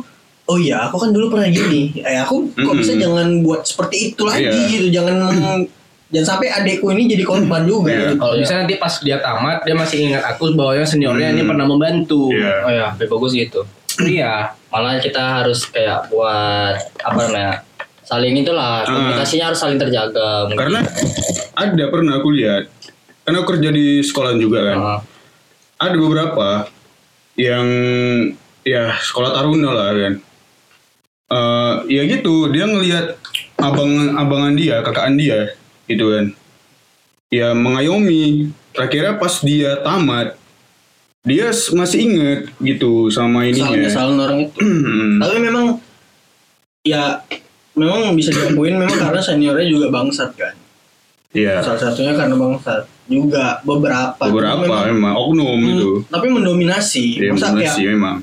oh 0.42 0.56
iya 0.56 0.86
aku 0.86 0.96
kan 0.98 1.10
dulu 1.10 1.26
pernah 1.30 1.48
gini 1.48 1.94
eh 1.96 2.18
aku 2.18 2.50
kok 2.50 2.74
bisa 2.74 2.92
jangan 2.94 3.40
buat 3.40 3.62
seperti 3.62 4.10
itu 4.10 4.22
lagi 4.22 4.44
Iya. 4.44 4.68
gitu 4.70 4.86
jangan 4.92 5.16
jangan 6.12 6.26
sampai 6.28 6.48
adekku 6.50 6.90
ini 6.90 7.08
jadi 7.08 7.24
korban 7.24 7.64
juga 7.64 7.88
Iya. 7.88 8.00
gitu. 8.04 8.14
Kalau 8.18 8.34
bisa 8.36 8.52
nanti 8.54 8.74
pas 8.76 8.94
dia 9.00 9.16
tamat, 9.16 9.64
dia 9.64 9.72
masih 9.72 9.96
ingat 10.04 10.22
aku 10.26 10.52
bahwa 10.52 10.76
seniornya 10.82 11.32
Hmm. 11.32 11.34
ini 11.34 11.42
pernah 11.42 11.64
membantu. 11.64 12.28
Iya. 12.28 12.52
Oh 12.60 12.70
ya, 12.70 12.86
lebih 12.92 13.08
bagus 13.10 13.32
gitu. 13.32 13.60
Iya. 14.12 14.52
Malah 14.68 15.00
kita 15.00 15.40
harus 15.40 15.64
kayak 15.66 16.08
buat 16.08 16.76
apa 16.98 17.16
namanya? 17.22 17.64
Saling 18.02 18.34
itulah 18.36 18.84
komunikasinya 18.84 19.48
harus 19.48 19.56
saling 19.58 19.78
terjaga. 19.78 20.44
mungkin. 20.44 20.58
Karena 20.58 20.80
ada 21.54 21.84
pernah 21.88 22.12
aku 22.18 22.28
lihat. 22.28 22.68
Karena 23.22 23.36
aku 23.38 23.48
kerja 23.48 23.68
di 23.70 24.02
sekolah 24.02 24.32
juga 24.34 24.58
kan. 24.64 24.76
Ah, 24.76 25.00
Ada 25.80 25.96
beberapa 25.96 26.68
yang 27.38 27.66
ya 28.62 28.94
sekolah 28.98 29.30
taruna 29.32 29.70
lah 29.72 29.88
kan. 29.94 30.14
Eh 31.32 31.74
ya 31.96 32.02
gitu, 32.08 32.52
dia 32.52 32.68
ngelihat 32.68 33.16
abang 33.60 34.16
abangan 34.18 34.54
dia, 34.56 34.84
kakaan 34.84 35.16
dia 35.16 35.56
gitu 35.88 36.12
kan. 36.12 36.26
Ya 37.32 37.56
mengayomi. 37.56 38.52
Terakhirnya 38.72 39.20
pas 39.20 39.36
dia 39.44 39.76
tamat 39.84 40.40
dia 41.22 41.54
masih 41.54 41.98
inget 42.02 42.40
gitu 42.58 43.06
sama 43.06 43.46
Salah 43.46 43.78
ininya. 43.78 43.86
kesalahan 43.86 44.18
orang 44.26 44.38
itu 44.42 44.58
tapi 45.22 45.36
memang 45.38 45.66
ya 46.82 47.22
memang 47.78 48.10
bisa 48.18 48.34
diakuin 48.34 48.74
memang 48.74 48.98
karena 48.98 49.22
seniornya 49.22 49.66
juga 49.70 49.86
bangsat 49.94 50.34
kan. 50.34 50.54
Iya. 51.32 51.60
Salah 51.60 51.80
satunya 51.82 52.12
karena 52.12 52.34
bangsat 52.34 52.84
juga 53.06 53.56
beberapa. 53.62 54.20
Beberapa 54.22 54.62
Memang- 54.62 54.88
memang 54.92 55.14
oknum 55.18 55.48
Hmm, 55.54 55.66
gitu. 55.66 55.88
tapi 56.06 56.26
mendominasi. 56.28 57.04
Iya, 57.18 57.32
Masa 57.32 57.52
kayak 57.52 57.72
sih 57.72 57.86
memang. 57.88 58.16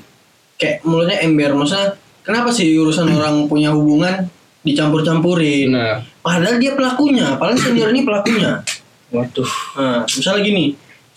kayak 0.54 0.76
mulutnya 0.82 1.16
ember 1.20 1.50
maksudnya 1.54 1.88
kenapa 2.20 2.48
sih 2.48 2.76
urusan 2.76 3.08
orang 3.16 3.46
punya 3.46 3.72
hubungan 3.72 4.28
dicampur-campurin 4.60 5.72
Benar. 5.72 6.04
padahal 6.20 6.56
dia 6.56 6.72
pelakunya 6.72 7.32
padahal 7.34 7.56
senior 7.56 7.88
ini 7.88 8.02
pelakunya 8.02 8.60
Waduh. 9.08 9.48
nah 9.74 10.04
misalnya 10.04 10.42
gini 10.42 10.64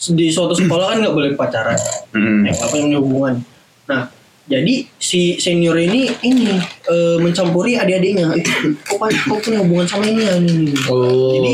di 0.09 0.27
suatu 0.27 0.51
sekolah 0.51 0.85
kan 0.89 0.97
nggak 0.99 1.11
boleh 1.11 1.31
pacaran 1.33 1.75
Hmm. 2.09 2.41
ya 2.41 2.51
nggak 2.51 2.69
punya 2.71 2.97
hubungan 2.97 3.35
nah 3.83 4.07
jadi 4.43 4.83
si 4.99 5.39
senior 5.39 5.79
ini 5.79 6.11
ini 6.19 6.51
eh, 6.91 7.17
mencampuri 7.19 7.79
adik-adiknya 7.79 8.35
itu 8.35 8.75
kok, 8.83 9.07
kok 9.07 9.39
punya 9.39 9.63
hubungan 9.63 9.87
sama 9.87 10.03
ini 10.03 10.21
ya 10.27 10.35
ini 10.35 10.75
Oh. 10.91 11.31
jadi 11.31 11.53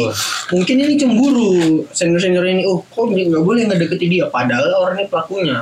mungkin 0.49 0.75
ini 0.81 0.93
cemburu 0.97 1.49
senior 1.93 2.17
senior 2.17 2.45
ini 2.49 2.65
oh 2.65 2.81
kok 2.81 3.13
nggak 3.13 3.43
boleh 3.45 3.69
nggak 3.69 3.85
deketi 3.85 4.17
dia 4.17 4.25
padahal 4.29 4.89
orang 4.89 5.01
ini 5.01 5.07
pelakunya 5.09 5.59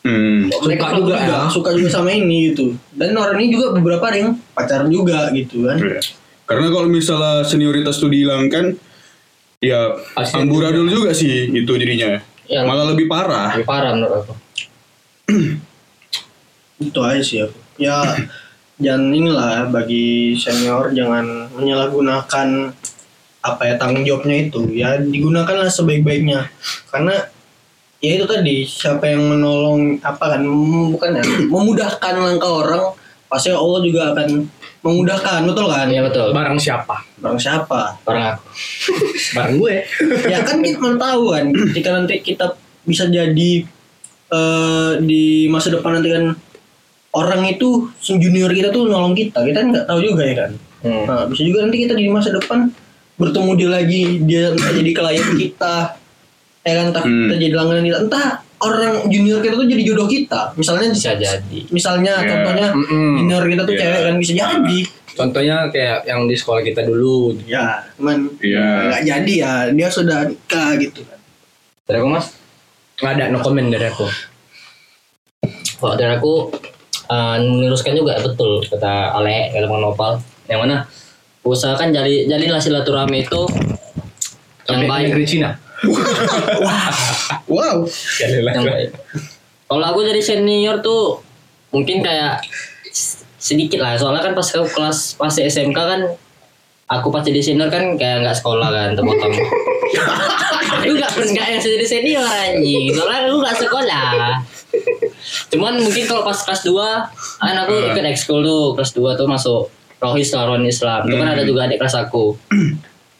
Hmm. 0.00 0.48
mereka 0.64 0.96
juga 0.96 1.12
juga, 1.12 1.16
ya. 1.20 1.38
suka 1.52 1.76
juga 1.76 1.92
sama 1.92 2.08
ini 2.08 2.56
gitu 2.56 2.72
dan 2.96 3.12
orang 3.12 3.36
ini 3.36 3.52
juga 3.52 3.76
beberapa 3.76 4.08
yang 4.16 4.32
pacaran 4.56 4.88
juga 4.88 5.28
gitu 5.36 5.68
kan 5.68 5.76
Iya. 5.76 6.00
Karena 6.48 6.66
kalau 6.66 6.90
misalnya 6.90 7.46
senioritas 7.46 8.02
itu 8.02 8.10
dihilangkan, 8.10 8.74
ya 9.62 9.94
amburadul 10.34 10.90
juga 10.90 11.14
sih 11.14 11.46
itu 11.46 11.72
jadinya. 11.78 12.18
Ya. 12.50 12.66
Malah 12.66 12.90
lebih 12.90 13.06
parah. 13.06 13.54
Lebih 13.54 13.70
parah 13.70 13.94
menurut 13.94 14.26
aku. 14.26 14.34
itu 16.80 17.00
aja 17.04 17.22
sih 17.22 17.38
aku 17.44 17.58
ya 17.76 18.00
jangan 18.80 19.12
inilah 19.12 19.68
bagi 19.68 20.32
senior 20.32 20.90
jangan 20.96 21.52
menyalahgunakan 21.52 22.48
apa 23.40 23.62
ya 23.64 23.74
tanggung 23.80 24.04
jawabnya 24.04 24.48
itu 24.48 24.62
ya 24.72 25.00
digunakanlah 25.00 25.68
sebaik-baiknya 25.68 26.48
karena 26.92 27.28
ya 28.00 28.16
itu 28.16 28.24
tadi 28.24 28.64
siapa 28.64 29.04
yang 29.12 29.28
menolong 29.28 30.00
apa 30.00 30.36
kan 30.36 30.42
bukan 30.92 31.20
ya 31.20 31.24
memudahkan 31.48 32.14
langkah 32.16 32.52
orang 32.64 32.84
pasti 33.28 33.52
Allah 33.52 33.80
juga 33.84 34.12
akan 34.16 34.48
memudahkan 34.80 35.44
betul 35.44 35.68
kan 35.68 35.86
Iya 35.86 36.02
betul. 36.08 36.32
Barang 36.32 36.56
siapa? 36.56 37.04
barang 37.20 37.36
siapa 37.36 38.00
Orang 38.08 38.34
aku. 38.34 38.48
Barang 39.36 39.54
gue. 39.60 39.76
ya 40.26 40.40
kan 40.40 40.58
kita 40.64 40.96
tahu 40.96 41.22
kan 41.36 41.44
ketika 41.70 41.88
nanti 41.94 42.14
kita 42.24 42.46
bisa 42.88 43.04
jadi 43.06 43.50
eh, 44.32 44.90
di 45.04 45.46
masa 45.52 45.68
depan 45.68 46.00
nanti 46.00 46.08
kan 46.10 46.24
orang 47.12 47.42
itu 47.44 47.90
junior 48.00 48.48
kita 48.48 48.70
tuh 48.70 48.86
nolong 48.86 49.12
kita 49.12 49.42
kita 49.42 49.58
nggak 49.62 49.84
tahu 49.84 50.00
juga 50.04 50.24
ya 50.24 50.36
kan 50.38 50.52
Hmm. 50.80 51.04
nah 51.04 51.28
bisa 51.28 51.44
juga 51.44 51.60
nanti 51.60 51.84
kita 51.84 51.92
di 51.92 52.08
masa 52.08 52.32
depan 52.32 52.72
bertemu 53.14 53.50
dia 53.54 53.68
lagi 53.70 54.02
dia 54.22 54.48
entah 54.48 54.72
jadi 54.72 54.90
klien 54.90 55.28
kita 55.34 55.74
ya 56.60 56.72
kan 56.72 56.84
entah 56.88 57.04
Hmm. 57.04 57.20
kita 57.22 57.34
jadi 57.38 57.52
langganan 57.52 57.84
kita 57.84 57.98
entah 58.00 58.26
orang 58.60 58.92
junior 59.06 59.38
kita 59.38 59.54
tuh 59.54 59.66
jadi 59.66 59.82
jodoh 59.82 60.04
kita 60.06 60.52
misalnya 60.54 60.88
Bisa 60.90 61.12
jadi. 61.14 61.58
misalnya 61.68 62.12
Ya. 62.14 62.26
contohnya 62.26 62.68
Mm-mm. 62.72 63.12
junior 63.18 63.44
kita 63.44 63.62
tuh 63.62 63.74
Ya. 63.74 63.80
cewek 63.82 64.00
kan 64.02 64.14
bisa 64.16 64.32
jadi 64.34 64.80
Contohnya 65.10 65.56
kayak 65.68 66.06
yang 66.06 66.24
di 66.24 66.32
sekolah 66.32 66.62
kita 66.62 66.80
dulu. 66.80 67.36
ya 67.44 67.84
cuman 67.94 68.16
Iya. 68.38 68.64
nggak 68.86 69.02
jadi 69.02 69.32
ya 69.36 69.52
dia 69.68 69.88
sudah 69.90 70.18
nikah 70.24 70.70
gitu 70.78 71.02
kan 71.02 71.20
Dari 71.84 71.98
aku 71.98 72.08
mas? 72.08 72.26
Nggak 72.96 73.12
ada 73.12 73.24
no 73.28 73.38
comment 73.38 73.68
dari 73.68 73.84
aku. 73.84 74.06
Kalau 75.74 75.94
dari 75.94 76.12
aku 76.14 76.52
eh, 77.10 77.36
meneruskan 77.42 77.92
juga 77.98 78.22
betul 78.22 78.62
kata 78.64 79.18
Ale 79.18 79.50
Bang 79.54 79.82
Nopal. 79.82 80.22
Yang 80.46 80.60
mana 80.66 80.76
usahakan 81.42 81.90
jadi 81.90 82.30
jadilah 82.30 82.60
silaturahmi 82.60 83.26
itu 83.26 83.42
yang 84.70 84.86
baik. 84.86 85.10
negeri 85.10 85.24
Cina. 85.26 85.50
wow 87.50 87.82
Jadilah. 88.20 88.52
yang 88.54 88.64
baik. 88.66 88.90
Kalau 89.70 89.84
aku 89.86 90.02
jadi 90.02 90.20
senior 90.20 90.82
tuh 90.82 91.22
mungkin 91.70 92.02
kayak 92.02 92.42
sedikit 93.40 93.80
lah 93.80 93.96
soalnya 93.96 94.20
kan 94.20 94.34
pas 94.36 94.44
aku 94.52 94.68
kelas 94.68 95.16
pas 95.16 95.32
SMK 95.32 95.78
kan 95.78 96.00
aku 96.90 97.08
pas 97.08 97.24
jadi 97.24 97.40
senior 97.40 97.72
kan 97.72 97.96
kayak 97.96 98.26
nggak 98.26 98.36
sekolah 98.36 98.68
kan 98.68 98.92
terpotong 98.92 99.32
aku 100.76 100.92
nggak 100.98 101.10
nggak 101.14 101.46
yang 101.48 101.60
jadi 101.62 101.86
senior 101.86 102.26
anjing 102.26 102.92
soalnya 102.92 103.30
aku 103.30 103.38
nggak 103.40 103.56
sekolah 103.56 104.10
cuman 105.52 105.80
mungkin 105.80 106.04
kalau 106.08 106.22
pas 106.22 106.36
kelas 106.36 106.62
2 106.66 106.74
kan 107.40 107.56
aku 107.66 107.74
ikut 107.92 108.04
ekskul 108.04 108.40
tuh 108.44 108.74
kelas 108.78 108.92
2 108.94 109.18
tuh 109.18 109.26
masuk 109.28 109.62
rohis 110.00 110.32
lawan 110.32 110.64
Islam. 110.64 111.04
Itu 111.06 111.16
kan 111.20 111.28
ada 111.36 111.42
juga 111.44 111.68
adik 111.68 111.78
kelas 111.80 111.96
aku. 111.96 112.36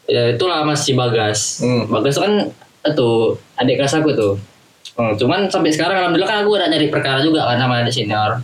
Ya 0.09 0.33
itulah 0.33 0.65
masih 0.67 0.97
Bagas. 0.97 1.61
Hmm. 1.63 1.87
Bagas 1.87 2.17
tuh 2.17 2.23
kan 2.25 2.33
itu 2.83 3.09
adik 3.55 3.79
kelas 3.79 3.93
aku 4.01 4.09
tuh. 4.11 4.33
Hmm, 4.97 5.15
cuman 5.15 5.47
sampai 5.47 5.71
sekarang 5.71 6.03
alhamdulillah 6.03 6.27
kan 6.27 6.39
aku 6.43 6.57
udah 6.57 6.67
nyari 6.67 6.91
perkara 6.91 7.23
juga 7.23 7.47
kan 7.47 7.55
sama 7.55 7.79
adik 7.79 7.93
senior. 7.93 8.43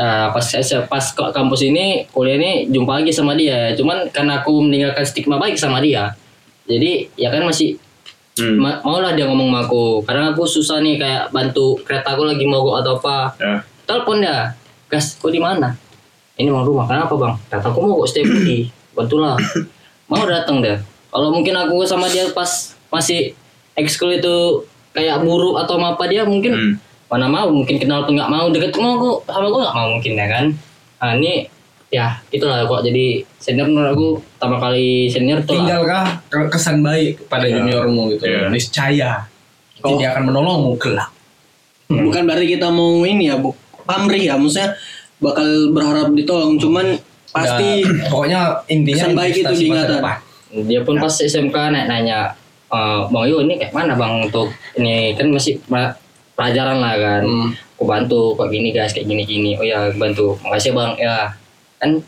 Nah, 0.00 0.32
pas 0.32 0.46
pas 0.88 1.04
ke 1.12 1.24
kampus 1.34 1.60
ini 1.66 2.08
kuliah 2.08 2.40
ini 2.40 2.72
jumpa 2.72 3.02
lagi 3.02 3.12
sama 3.12 3.34
dia. 3.34 3.74
Cuman 3.74 4.08
karena 4.14 4.40
aku 4.40 4.64
meninggalkan 4.64 5.02
stigma 5.02 5.36
baik 5.36 5.58
sama 5.58 5.82
dia 5.82 6.14
jadi 6.70 7.10
ya 7.18 7.34
kan 7.34 7.42
masih 7.42 7.74
Hmm. 8.40 8.56
ma 8.56 8.70
maulah 8.80 9.12
dia 9.12 9.28
ngomong 9.28 9.52
sama 9.52 9.60
aku. 9.68 9.84
Karena 10.08 10.32
aku 10.32 10.48
susah 10.48 10.80
nih 10.80 10.96
kayak 10.96 11.28
bantu 11.28 11.76
kereta 11.84 12.16
aku 12.16 12.24
lagi 12.24 12.48
mogok 12.48 12.80
atau 12.80 12.96
apa. 12.96 13.36
Ya. 13.36 13.60
telepon 13.84 14.24
dia. 14.24 14.56
Gas 14.88 15.20
kok 15.20 15.28
di 15.28 15.38
mana? 15.38 15.76
Ini 16.34 16.48
mau 16.48 16.64
rumah. 16.64 16.88
Kenapa 16.88 17.12
bang? 17.14 17.34
Kata 17.46 17.68
aku 17.68 17.78
mau 17.84 18.00
kok 18.00 18.08
stay 18.08 18.24
budi 18.24 18.66
bantulah. 18.96 19.36
Mau 20.08 20.24
datang 20.24 20.58
deh 20.58 20.80
kalau 21.10 21.34
mungkin 21.34 21.54
aku 21.54 21.82
sama 21.84 22.06
dia 22.06 22.26
pas 22.30 22.48
masih 22.88 23.34
ekskul 23.74 24.14
itu 24.14 24.62
kayak 24.90 25.22
buruk 25.22 25.58
atau 25.58 25.78
apa 25.78 26.06
dia 26.06 26.22
mungkin 26.24 26.52
Hmm. 26.54 26.74
mana 27.10 27.26
mau. 27.26 27.50
Mungkin 27.50 27.76
kenal 27.76 28.06
pun 28.06 28.14
nggak 28.16 28.30
mau. 28.30 28.46
Deket 28.48 28.74
mau 28.78 28.96
aku 28.96 29.10
sama 29.26 29.46
aku 29.46 29.58
nggak 29.58 29.76
mau 29.76 29.88
mungkin 29.98 30.12
ya 30.14 30.26
kan? 30.26 30.44
Nah 31.02 31.12
ini 31.18 31.46
ya 31.90 32.22
itulah 32.30 32.62
kok 32.64 32.80
jadi 32.80 33.18
senior 33.36 33.66
menurut 33.66 33.90
aku 33.90 34.06
pertama 34.32 34.56
kali 34.60 35.06
senior 35.06 35.42
tuh 35.42 35.52
lah. 35.52 35.58
Tinggalkah 35.60 36.04
ke- 36.26 36.48
kesan 36.48 36.80
baik 36.80 37.26
pada 37.26 37.44
juniormu 37.44 38.10
gitu. 38.10 38.24
Iya. 38.24 38.46
Niscaya. 38.46 39.12
Oh. 39.80 39.96
Dia 39.96 40.12
akan 40.12 40.28
menolongmu 40.28 40.76
kelak. 40.76 41.10
bukan 41.88 42.22
berarti 42.22 42.46
kita 42.48 42.70
mau 42.70 43.02
ini 43.02 43.26
ya 43.26 43.34
bu 43.34 43.50
pamrih 43.82 44.22
ya 44.22 44.38
maksudnya 44.38 44.78
bakal 45.18 45.42
berharap 45.68 46.14
ditolong 46.14 46.54
cuman 46.54 46.94
pasti 47.28 47.82
Dan 47.82 48.06
pokoknya 48.06 48.40
intinya 48.68 49.04
kesan 49.04 49.18
baik 49.18 49.34
itu 49.36 49.52
diingatan. 49.56 50.02
dia 50.64 50.80
pun 50.80 50.94
pas 50.96 51.10
SMK 51.10 51.50
naik 51.68 51.86
nanya 51.86 52.30
"Eh, 52.68 53.00
bang 53.04 53.24
Yo 53.24 53.42
ini 53.42 53.54
kayak 53.56 53.70
mana 53.72 53.94
bang 53.94 54.22
untuk 54.22 54.46
ini 54.74 55.10
kan 55.12 55.26
masih 55.28 55.58
pelajaran 56.32 56.78
lah 56.78 56.94
kan 56.94 57.22
Hmm. 57.22 57.50
aku 57.74 57.84
bantu 57.84 58.20
kok 58.34 58.46
gini 58.48 58.70
guys 58.70 58.90
kayak 58.90 59.06
gini 59.06 59.22
gini 59.24 59.50
oh 59.52 59.64
ya 59.64 59.90
bantu 59.92 60.38
makasih 60.40 60.70
bang 60.70 60.94
ya 60.94 61.26
kan. 61.80 61.98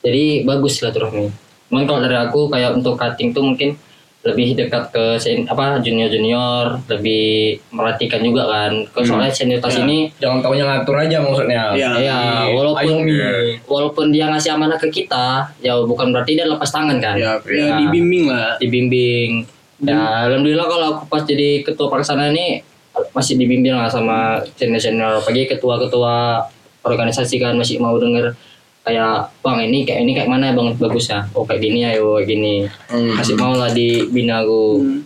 Jadi 0.00 0.44
bagus 0.44 0.78
silaturahmi 0.78 1.32
cuman 1.64 1.88
kalau 1.88 2.00
dari 2.00 2.14
aku 2.14 2.46
kayak 2.46 2.76
untuk 2.76 2.94
cutting 2.94 3.32
tuh 3.32 3.42
mungkin 3.42 3.74
lebih 4.22 4.54
dekat 4.54 4.88
ke 4.88 5.04
sen- 5.18 5.44
apa 5.44 5.80
junior 5.80 6.06
junior 6.06 6.80
lebih 6.86 7.56
merhatikan 7.68 8.20
juga 8.20 8.46
kan. 8.46 8.72
Kalau 8.86 9.04
soalnya 9.06 9.28
senioritas 9.28 9.74
Ya. 9.74 9.82
ini 9.82 9.98
Jangan 10.14 10.38
taunya 10.40 10.64
ngatur 10.64 10.96
aja 10.98 11.16
maksudnya. 11.18 11.62
Iya. 11.72 11.90
ya 11.98 12.18
walaupun 12.48 13.04
Ayomi. 13.04 13.16
walaupun 13.64 14.08
dia 14.08 14.24
ngasih 14.26 14.54
amanah 14.54 14.76
ke 14.76 14.88
kita 14.88 15.44
ya 15.58 15.76
bukan 15.78 16.08
berarti 16.08 16.36
dia 16.36 16.46
lepas 16.46 16.68
tangan 16.68 16.96
kan. 16.96 17.16
Ya, 17.16 17.36
ya 17.42 17.64
Nah, 17.66 17.78
dibimbing 17.80 18.24
lah. 18.26 18.56
dibimbing. 18.56 19.44
Ya 19.82 19.98
alhamdulillah 20.24 20.64
kalau 20.64 20.86
aku 20.94 21.02
pas 21.06 21.20
jadi 21.20 21.60
ketua 21.60 21.90
pelaksana 21.90 22.30
ini 22.30 22.64
masih 23.10 23.34
dibimbing 23.34 23.74
lah 23.74 23.88
sama 23.88 24.38
senior 24.54 24.78
senior 24.78 25.18
pagi 25.20 25.44
ketua 25.44 25.76
ketua 25.76 26.40
organisasi 26.80 27.36
kan 27.36 27.52
masih 27.54 27.76
mau 27.76 27.98
denger 27.98 28.32
kayak 28.84 29.32
bang 29.40 29.58
ini 29.64 29.78
kayak 29.88 30.00
ini 30.04 30.12
kayak 30.12 30.28
mana 30.28 30.52
ya 30.52 30.54
bang? 30.54 30.68
Bagusnya 30.76 31.24
oh 31.32 31.48
kayak 31.48 31.60
gini 31.64 31.80
ayo 31.88 32.20
kayak 32.20 32.28
gini. 32.28 32.54
Hmm. 32.92 33.16
masih 33.16 33.34
mau 33.40 33.56
lah 33.56 33.72
dibina 33.72 34.44
aku. 34.44 34.84
Hmm. 34.84 35.00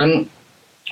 kan 0.00 0.10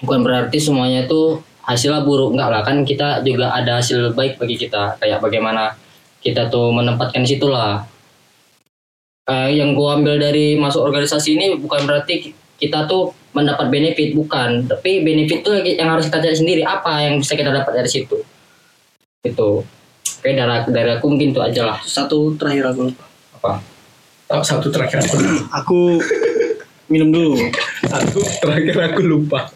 bukan 0.04 0.20
berarti 0.20 0.60
semuanya 0.60 1.08
itu 1.08 1.40
hasilnya 1.64 2.04
buruk. 2.04 2.36
Enggak 2.36 2.48
lah 2.52 2.62
kan 2.64 2.84
kita 2.84 3.24
juga 3.24 3.56
ada 3.56 3.80
hasil 3.80 4.12
baik 4.12 4.36
bagi 4.36 4.60
kita. 4.60 5.00
Kayak 5.00 5.24
bagaimana 5.24 5.72
kita 6.20 6.52
tuh 6.52 6.68
menempatkan 6.68 7.24
di 7.24 7.32
situ 7.32 7.48
lah. 7.48 7.82
Eh, 9.28 9.56
yang 9.56 9.72
gua 9.76 9.96
ambil 10.00 10.20
dari 10.20 10.56
masuk 10.56 10.84
organisasi 10.84 11.36
ini 11.36 11.56
bukan 11.60 11.84
berarti 11.84 12.14
ki- 12.20 12.36
kita 12.60 12.88
tuh 12.88 13.12
mendapat 13.32 13.68
benefit 13.72 14.12
bukan. 14.12 14.68
Tapi 14.68 15.04
benefit 15.04 15.44
tuh 15.44 15.60
yang 15.64 15.92
harus 15.96 16.08
kita 16.08 16.20
cari 16.20 16.36
sendiri. 16.36 16.62
Apa 16.64 17.08
yang 17.08 17.20
bisa 17.20 17.36
kita 17.36 17.52
dapat 17.52 17.72
dari 17.72 17.88
situ? 17.88 18.20
Itu 19.24 19.64
oke 20.14 20.30
dari, 20.30 20.54
dari 20.66 20.90
aku 20.92 21.06
mungkin 21.06 21.28
itu 21.30 21.40
aja 21.40 21.62
lah 21.66 21.78
satu 21.78 22.32
terakhir 22.34 22.64
aku 22.68 22.80
lupa 22.86 23.04
apa 23.36 23.52
Oh, 24.28 24.44
satu 24.44 24.68
terakhir 24.68 25.00
aku 25.00 25.16
lupa. 25.16 25.40
aku 25.58 25.78
minum 26.86 27.08
dulu 27.08 27.32
Satu 27.82 28.20
terakhir 28.38 28.76
aku 28.86 29.00
lupa. 29.02 29.48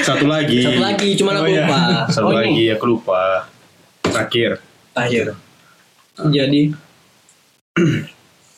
Satu 0.00 0.26
lagi. 0.26 0.58
satu 0.60 0.80
lagi 0.80 1.14
cuman 1.14 1.34
aku 1.36 1.44
Oh, 1.44 1.48
iya. 1.48 1.62
lupa 1.62 1.80
Satu 2.08 2.26
Oh, 2.26 2.32
ini. 2.32 2.38
lagi 2.40 2.64
aku 2.72 2.84
lupa. 2.88 3.46
Terakhir. 4.02 4.58
terakhir 4.90 5.26
jadi 6.26 6.62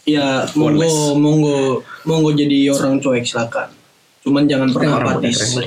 ya 0.02 0.48
monggo 0.54 0.88
monggo 1.14 1.58
monggo 2.02 2.30
jadi 2.32 2.72
orang 2.72 2.96
cuek 2.96 3.22
silakan 3.22 3.68
cuman 4.24 4.48
jangan 4.48 4.72
pernah 4.72 4.98
apatis 4.98 5.60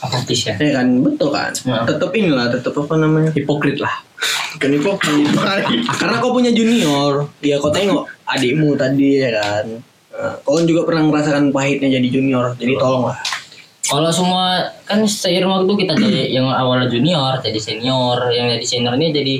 apatis 0.00 0.40
ya 0.42 0.54
ya 0.56 0.80
kan 0.80 0.86
betul 0.98 1.28
kan 1.28 1.52
Ya. 1.60 1.84
tetap 1.84 2.10
inilah 2.10 2.48
tetap 2.48 2.72
apa 2.74 2.94
namanya 2.96 3.30
Hipokrit 3.30 3.78
lah. 3.78 4.00
Bukan 4.56 4.70
hipokrit 4.80 5.28
karena 6.00 6.16
kau 6.18 6.32
punya 6.32 6.50
junior 6.52 7.28
ya 7.44 7.60
kau 7.60 7.68
tengok 7.68 8.08
adikmu 8.26 8.74
tadi 8.74 9.22
ya 9.22 9.30
kan? 9.36 9.66
Nah, 10.16 10.34
kau 10.40 10.56
kan 10.56 10.64
juga 10.64 10.88
pernah 10.88 11.02
merasakan 11.06 11.52
pahitnya 11.52 12.00
jadi 12.00 12.08
junior 12.08 12.56
jadi 12.56 12.74
tolonglah. 12.80 13.20
Kalau 13.86 14.10
semua 14.10 14.74
kan 14.82 15.06
seiring 15.06 15.46
waktu 15.46 15.72
kita 15.86 15.92
jadi 15.94 16.22
yang 16.40 16.48
awalnya 16.50 16.90
junior 16.90 17.38
jadi 17.38 17.58
senior 17.60 18.18
yang 18.32 18.50
jadi 18.56 18.66
senior 18.66 18.92
ini 18.98 19.06
jadi 19.12 19.34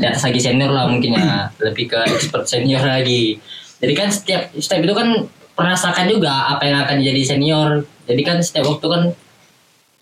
di 0.00 0.04
atas 0.08 0.22
lagi 0.24 0.40
senior 0.40 0.70
lah 0.72 0.86
mungkin 0.88 1.16
ya 1.16 1.48
lebih 1.66 1.90
ke 1.90 1.98
expert 2.06 2.46
senior 2.46 2.84
lagi. 2.84 3.40
Jadi 3.80 3.92
kan 3.96 4.08
setiap 4.12 4.52
step 4.60 4.84
itu 4.84 4.92
kan 4.92 5.08
merasakan 5.56 6.04
juga 6.08 6.56
apa 6.56 6.62
yang 6.68 6.78
akan 6.84 6.96
jadi 7.00 7.22
senior. 7.24 7.70
Jadi 8.04 8.22
kan 8.24 8.38
setiap 8.44 8.68
waktu 8.68 8.86
kan 8.86 9.02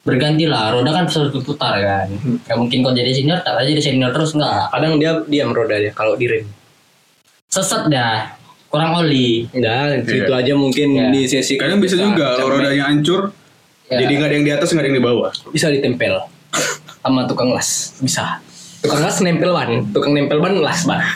berganti 0.08 0.44
lah. 0.44 0.72
Roda 0.72 0.90
kan 0.90 1.04
selalu 1.04 1.38
berputar 1.38 1.76
kan. 1.78 2.08
Nggak 2.08 2.56
mungkin 2.56 2.78
kau 2.80 2.92
jadi 2.92 3.12
senior 3.12 3.38
tak 3.40 3.60
aja 3.60 3.68
jadi 3.68 3.82
senior 3.84 4.10
terus 4.10 4.32
nggak. 4.32 4.72
Kadang 4.72 4.96
dia 4.96 5.12
diam 5.28 5.52
roda 5.52 5.76
dia 5.76 5.92
kalau 5.92 6.16
direm. 6.16 6.48
sesat 7.48 7.88
dah. 7.88 8.36
Kurang 8.68 8.92
oli. 8.96 9.48
Nah, 9.56 9.96
itu 9.96 10.28
aja 10.28 10.52
mungkin 10.52 10.88
Ya. 10.92 11.08
di 11.08 11.24
sesi 11.24 11.56
Kadang 11.56 11.80
bisa 11.80 11.96
juga 11.96 12.36
kalau 12.36 12.52
rodanya 12.52 12.84
hancur, 12.84 13.32
Ya. 13.88 14.04
jadi 14.04 14.12
nggak 14.14 14.28
ada 14.28 14.34
yang 14.36 14.44
di 14.44 14.52
atas 14.52 14.68
nggak 14.68 14.84
ada 14.84 14.88
yang 14.88 14.98
di 15.00 15.04
bawah. 15.04 15.32
bisa 15.48 15.72
ditempel. 15.72 16.12
Sama 17.00 17.24
tukang 17.24 17.48
las. 17.48 17.96
Bisa. 17.98 18.44
Tukang 18.78 19.00
las 19.00 19.20
nempel 19.20 19.48
ban. 19.48 19.80
Tukang 19.88 20.12
nempel 20.12 20.38
ban 20.38 20.60
las 20.60 20.84
ban. 20.84 21.00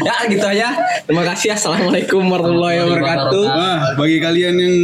Ya 0.00 0.16
gitu 0.26 0.40
aja. 0.40 0.72
Terima 1.04 1.22
kasih. 1.24 1.52
Assalamualaikum 1.52 2.24
warahmatullahi 2.24 2.80
wabarakatuh. 2.80 3.44
Nah, 3.44 3.78
bagi 3.94 4.16
kalian 4.16 4.54
yang 4.56 4.74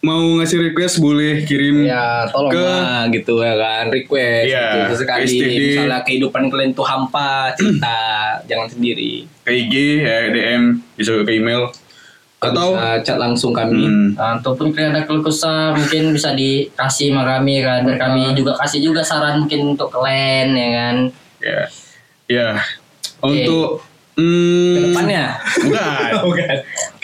mau 0.00 0.38
ngasih 0.38 0.60
request 0.62 1.00
boleh 1.00 1.42
kirim 1.42 1.82
ya 1.82 2.28
tolong 2.30 2.52
Ke- 2.52 2.62
lah 2.62 3.08
gitu 3.08 3.40
ya 3.40 3.54
kan 3.56 3.84
request. 3.88 4.46
Iya, 4.46 4.66
gitu. 4.86 4.94
sekali 5.02 5.24
STD. 5.26 5.56
misalnya 5.58 6.00
kehidupan 6.04 6.42
kalian 6.46 6.70
tuh 6.72 6.86
hampa 6.86 7.50
cerita 7.54 7.98
jangan 8.48 8.68
sendiri. 8.68 9.24
Ke 9.42 9.50
IG 9.56 9.74
ya 10.04 10.30
DM 10.30 10.62
bisa 10.94 11.16
ke 11.16 11.32
email. 11.32 11.72
Atau 12.36 12.76
bisa 12.76 13.00
chat 13.02 13.16
langsung 13.16 13.50
kami. 13.50 13.88
Hmm, 13.88 14.08
Nah, 14.12 14.38
ataupun 14.38 14.70
kalian 14.70 14.92
ada 14.92 15.08
keluh 15.08 15.24
kesah 15.24 15.72
mungkin 15.72 16.12
bisa 16.12 16.36
dikasih 16.36 17.10
sama 17.10 17.24
kami 17.24 17.64
kan 17.64 17.82
dan 17.82 17.96
kami 17.96 18.36
juga 18.36 18.52
kasih 18.60 18.84
juga 18.84 19.00
saran 19.00 19.40
mungkin 19.42 19.74
untuk 19.74 19.88
kalian 19.88 20.52
ya 20.52 20.68
kan? 20.70 20.96
Ya 21.40 21.60
ya. 22.28 22.48
Untuk 23.18 23.85
hmm, 24.16 24.72
ke 24.72 24.78
depannya? 24.90 25.24
Bukan 25.60 26.12
bukan. 26.26 26.56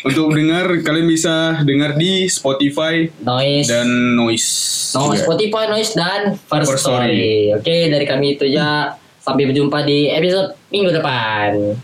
Untuk 0.02 0.26
dengar 0.34 0.66
kalian 0.82 1.06
bisa 1.06 1.34
dengar 1.62 1.94
di 1.94 2.26
Spotify 2.26 3.06
noise. 3.22 3.68
dan 3.70 3.86
Noise. 4.16 4.48
No 4.92 5.12
Iya. 5.12 5.22
Spotify 5.22 5.64
noise 5.68 5.92
dan 5.94 6.34
first, 6.40 6.74
First 6.74 6.82
story. 6.82 7.54
oke 7.54 7.76
dari 7.86 8.02
kami 8.02 8.34
itu 8.34 8.48
ya. 8.48 8.96
Sampai 9.22 9.46
berjumpa 9.46 9.86
di 9.86 10.10
episode 10.10 10.58
minggu 10.68 10.90
depan 10.90 11.78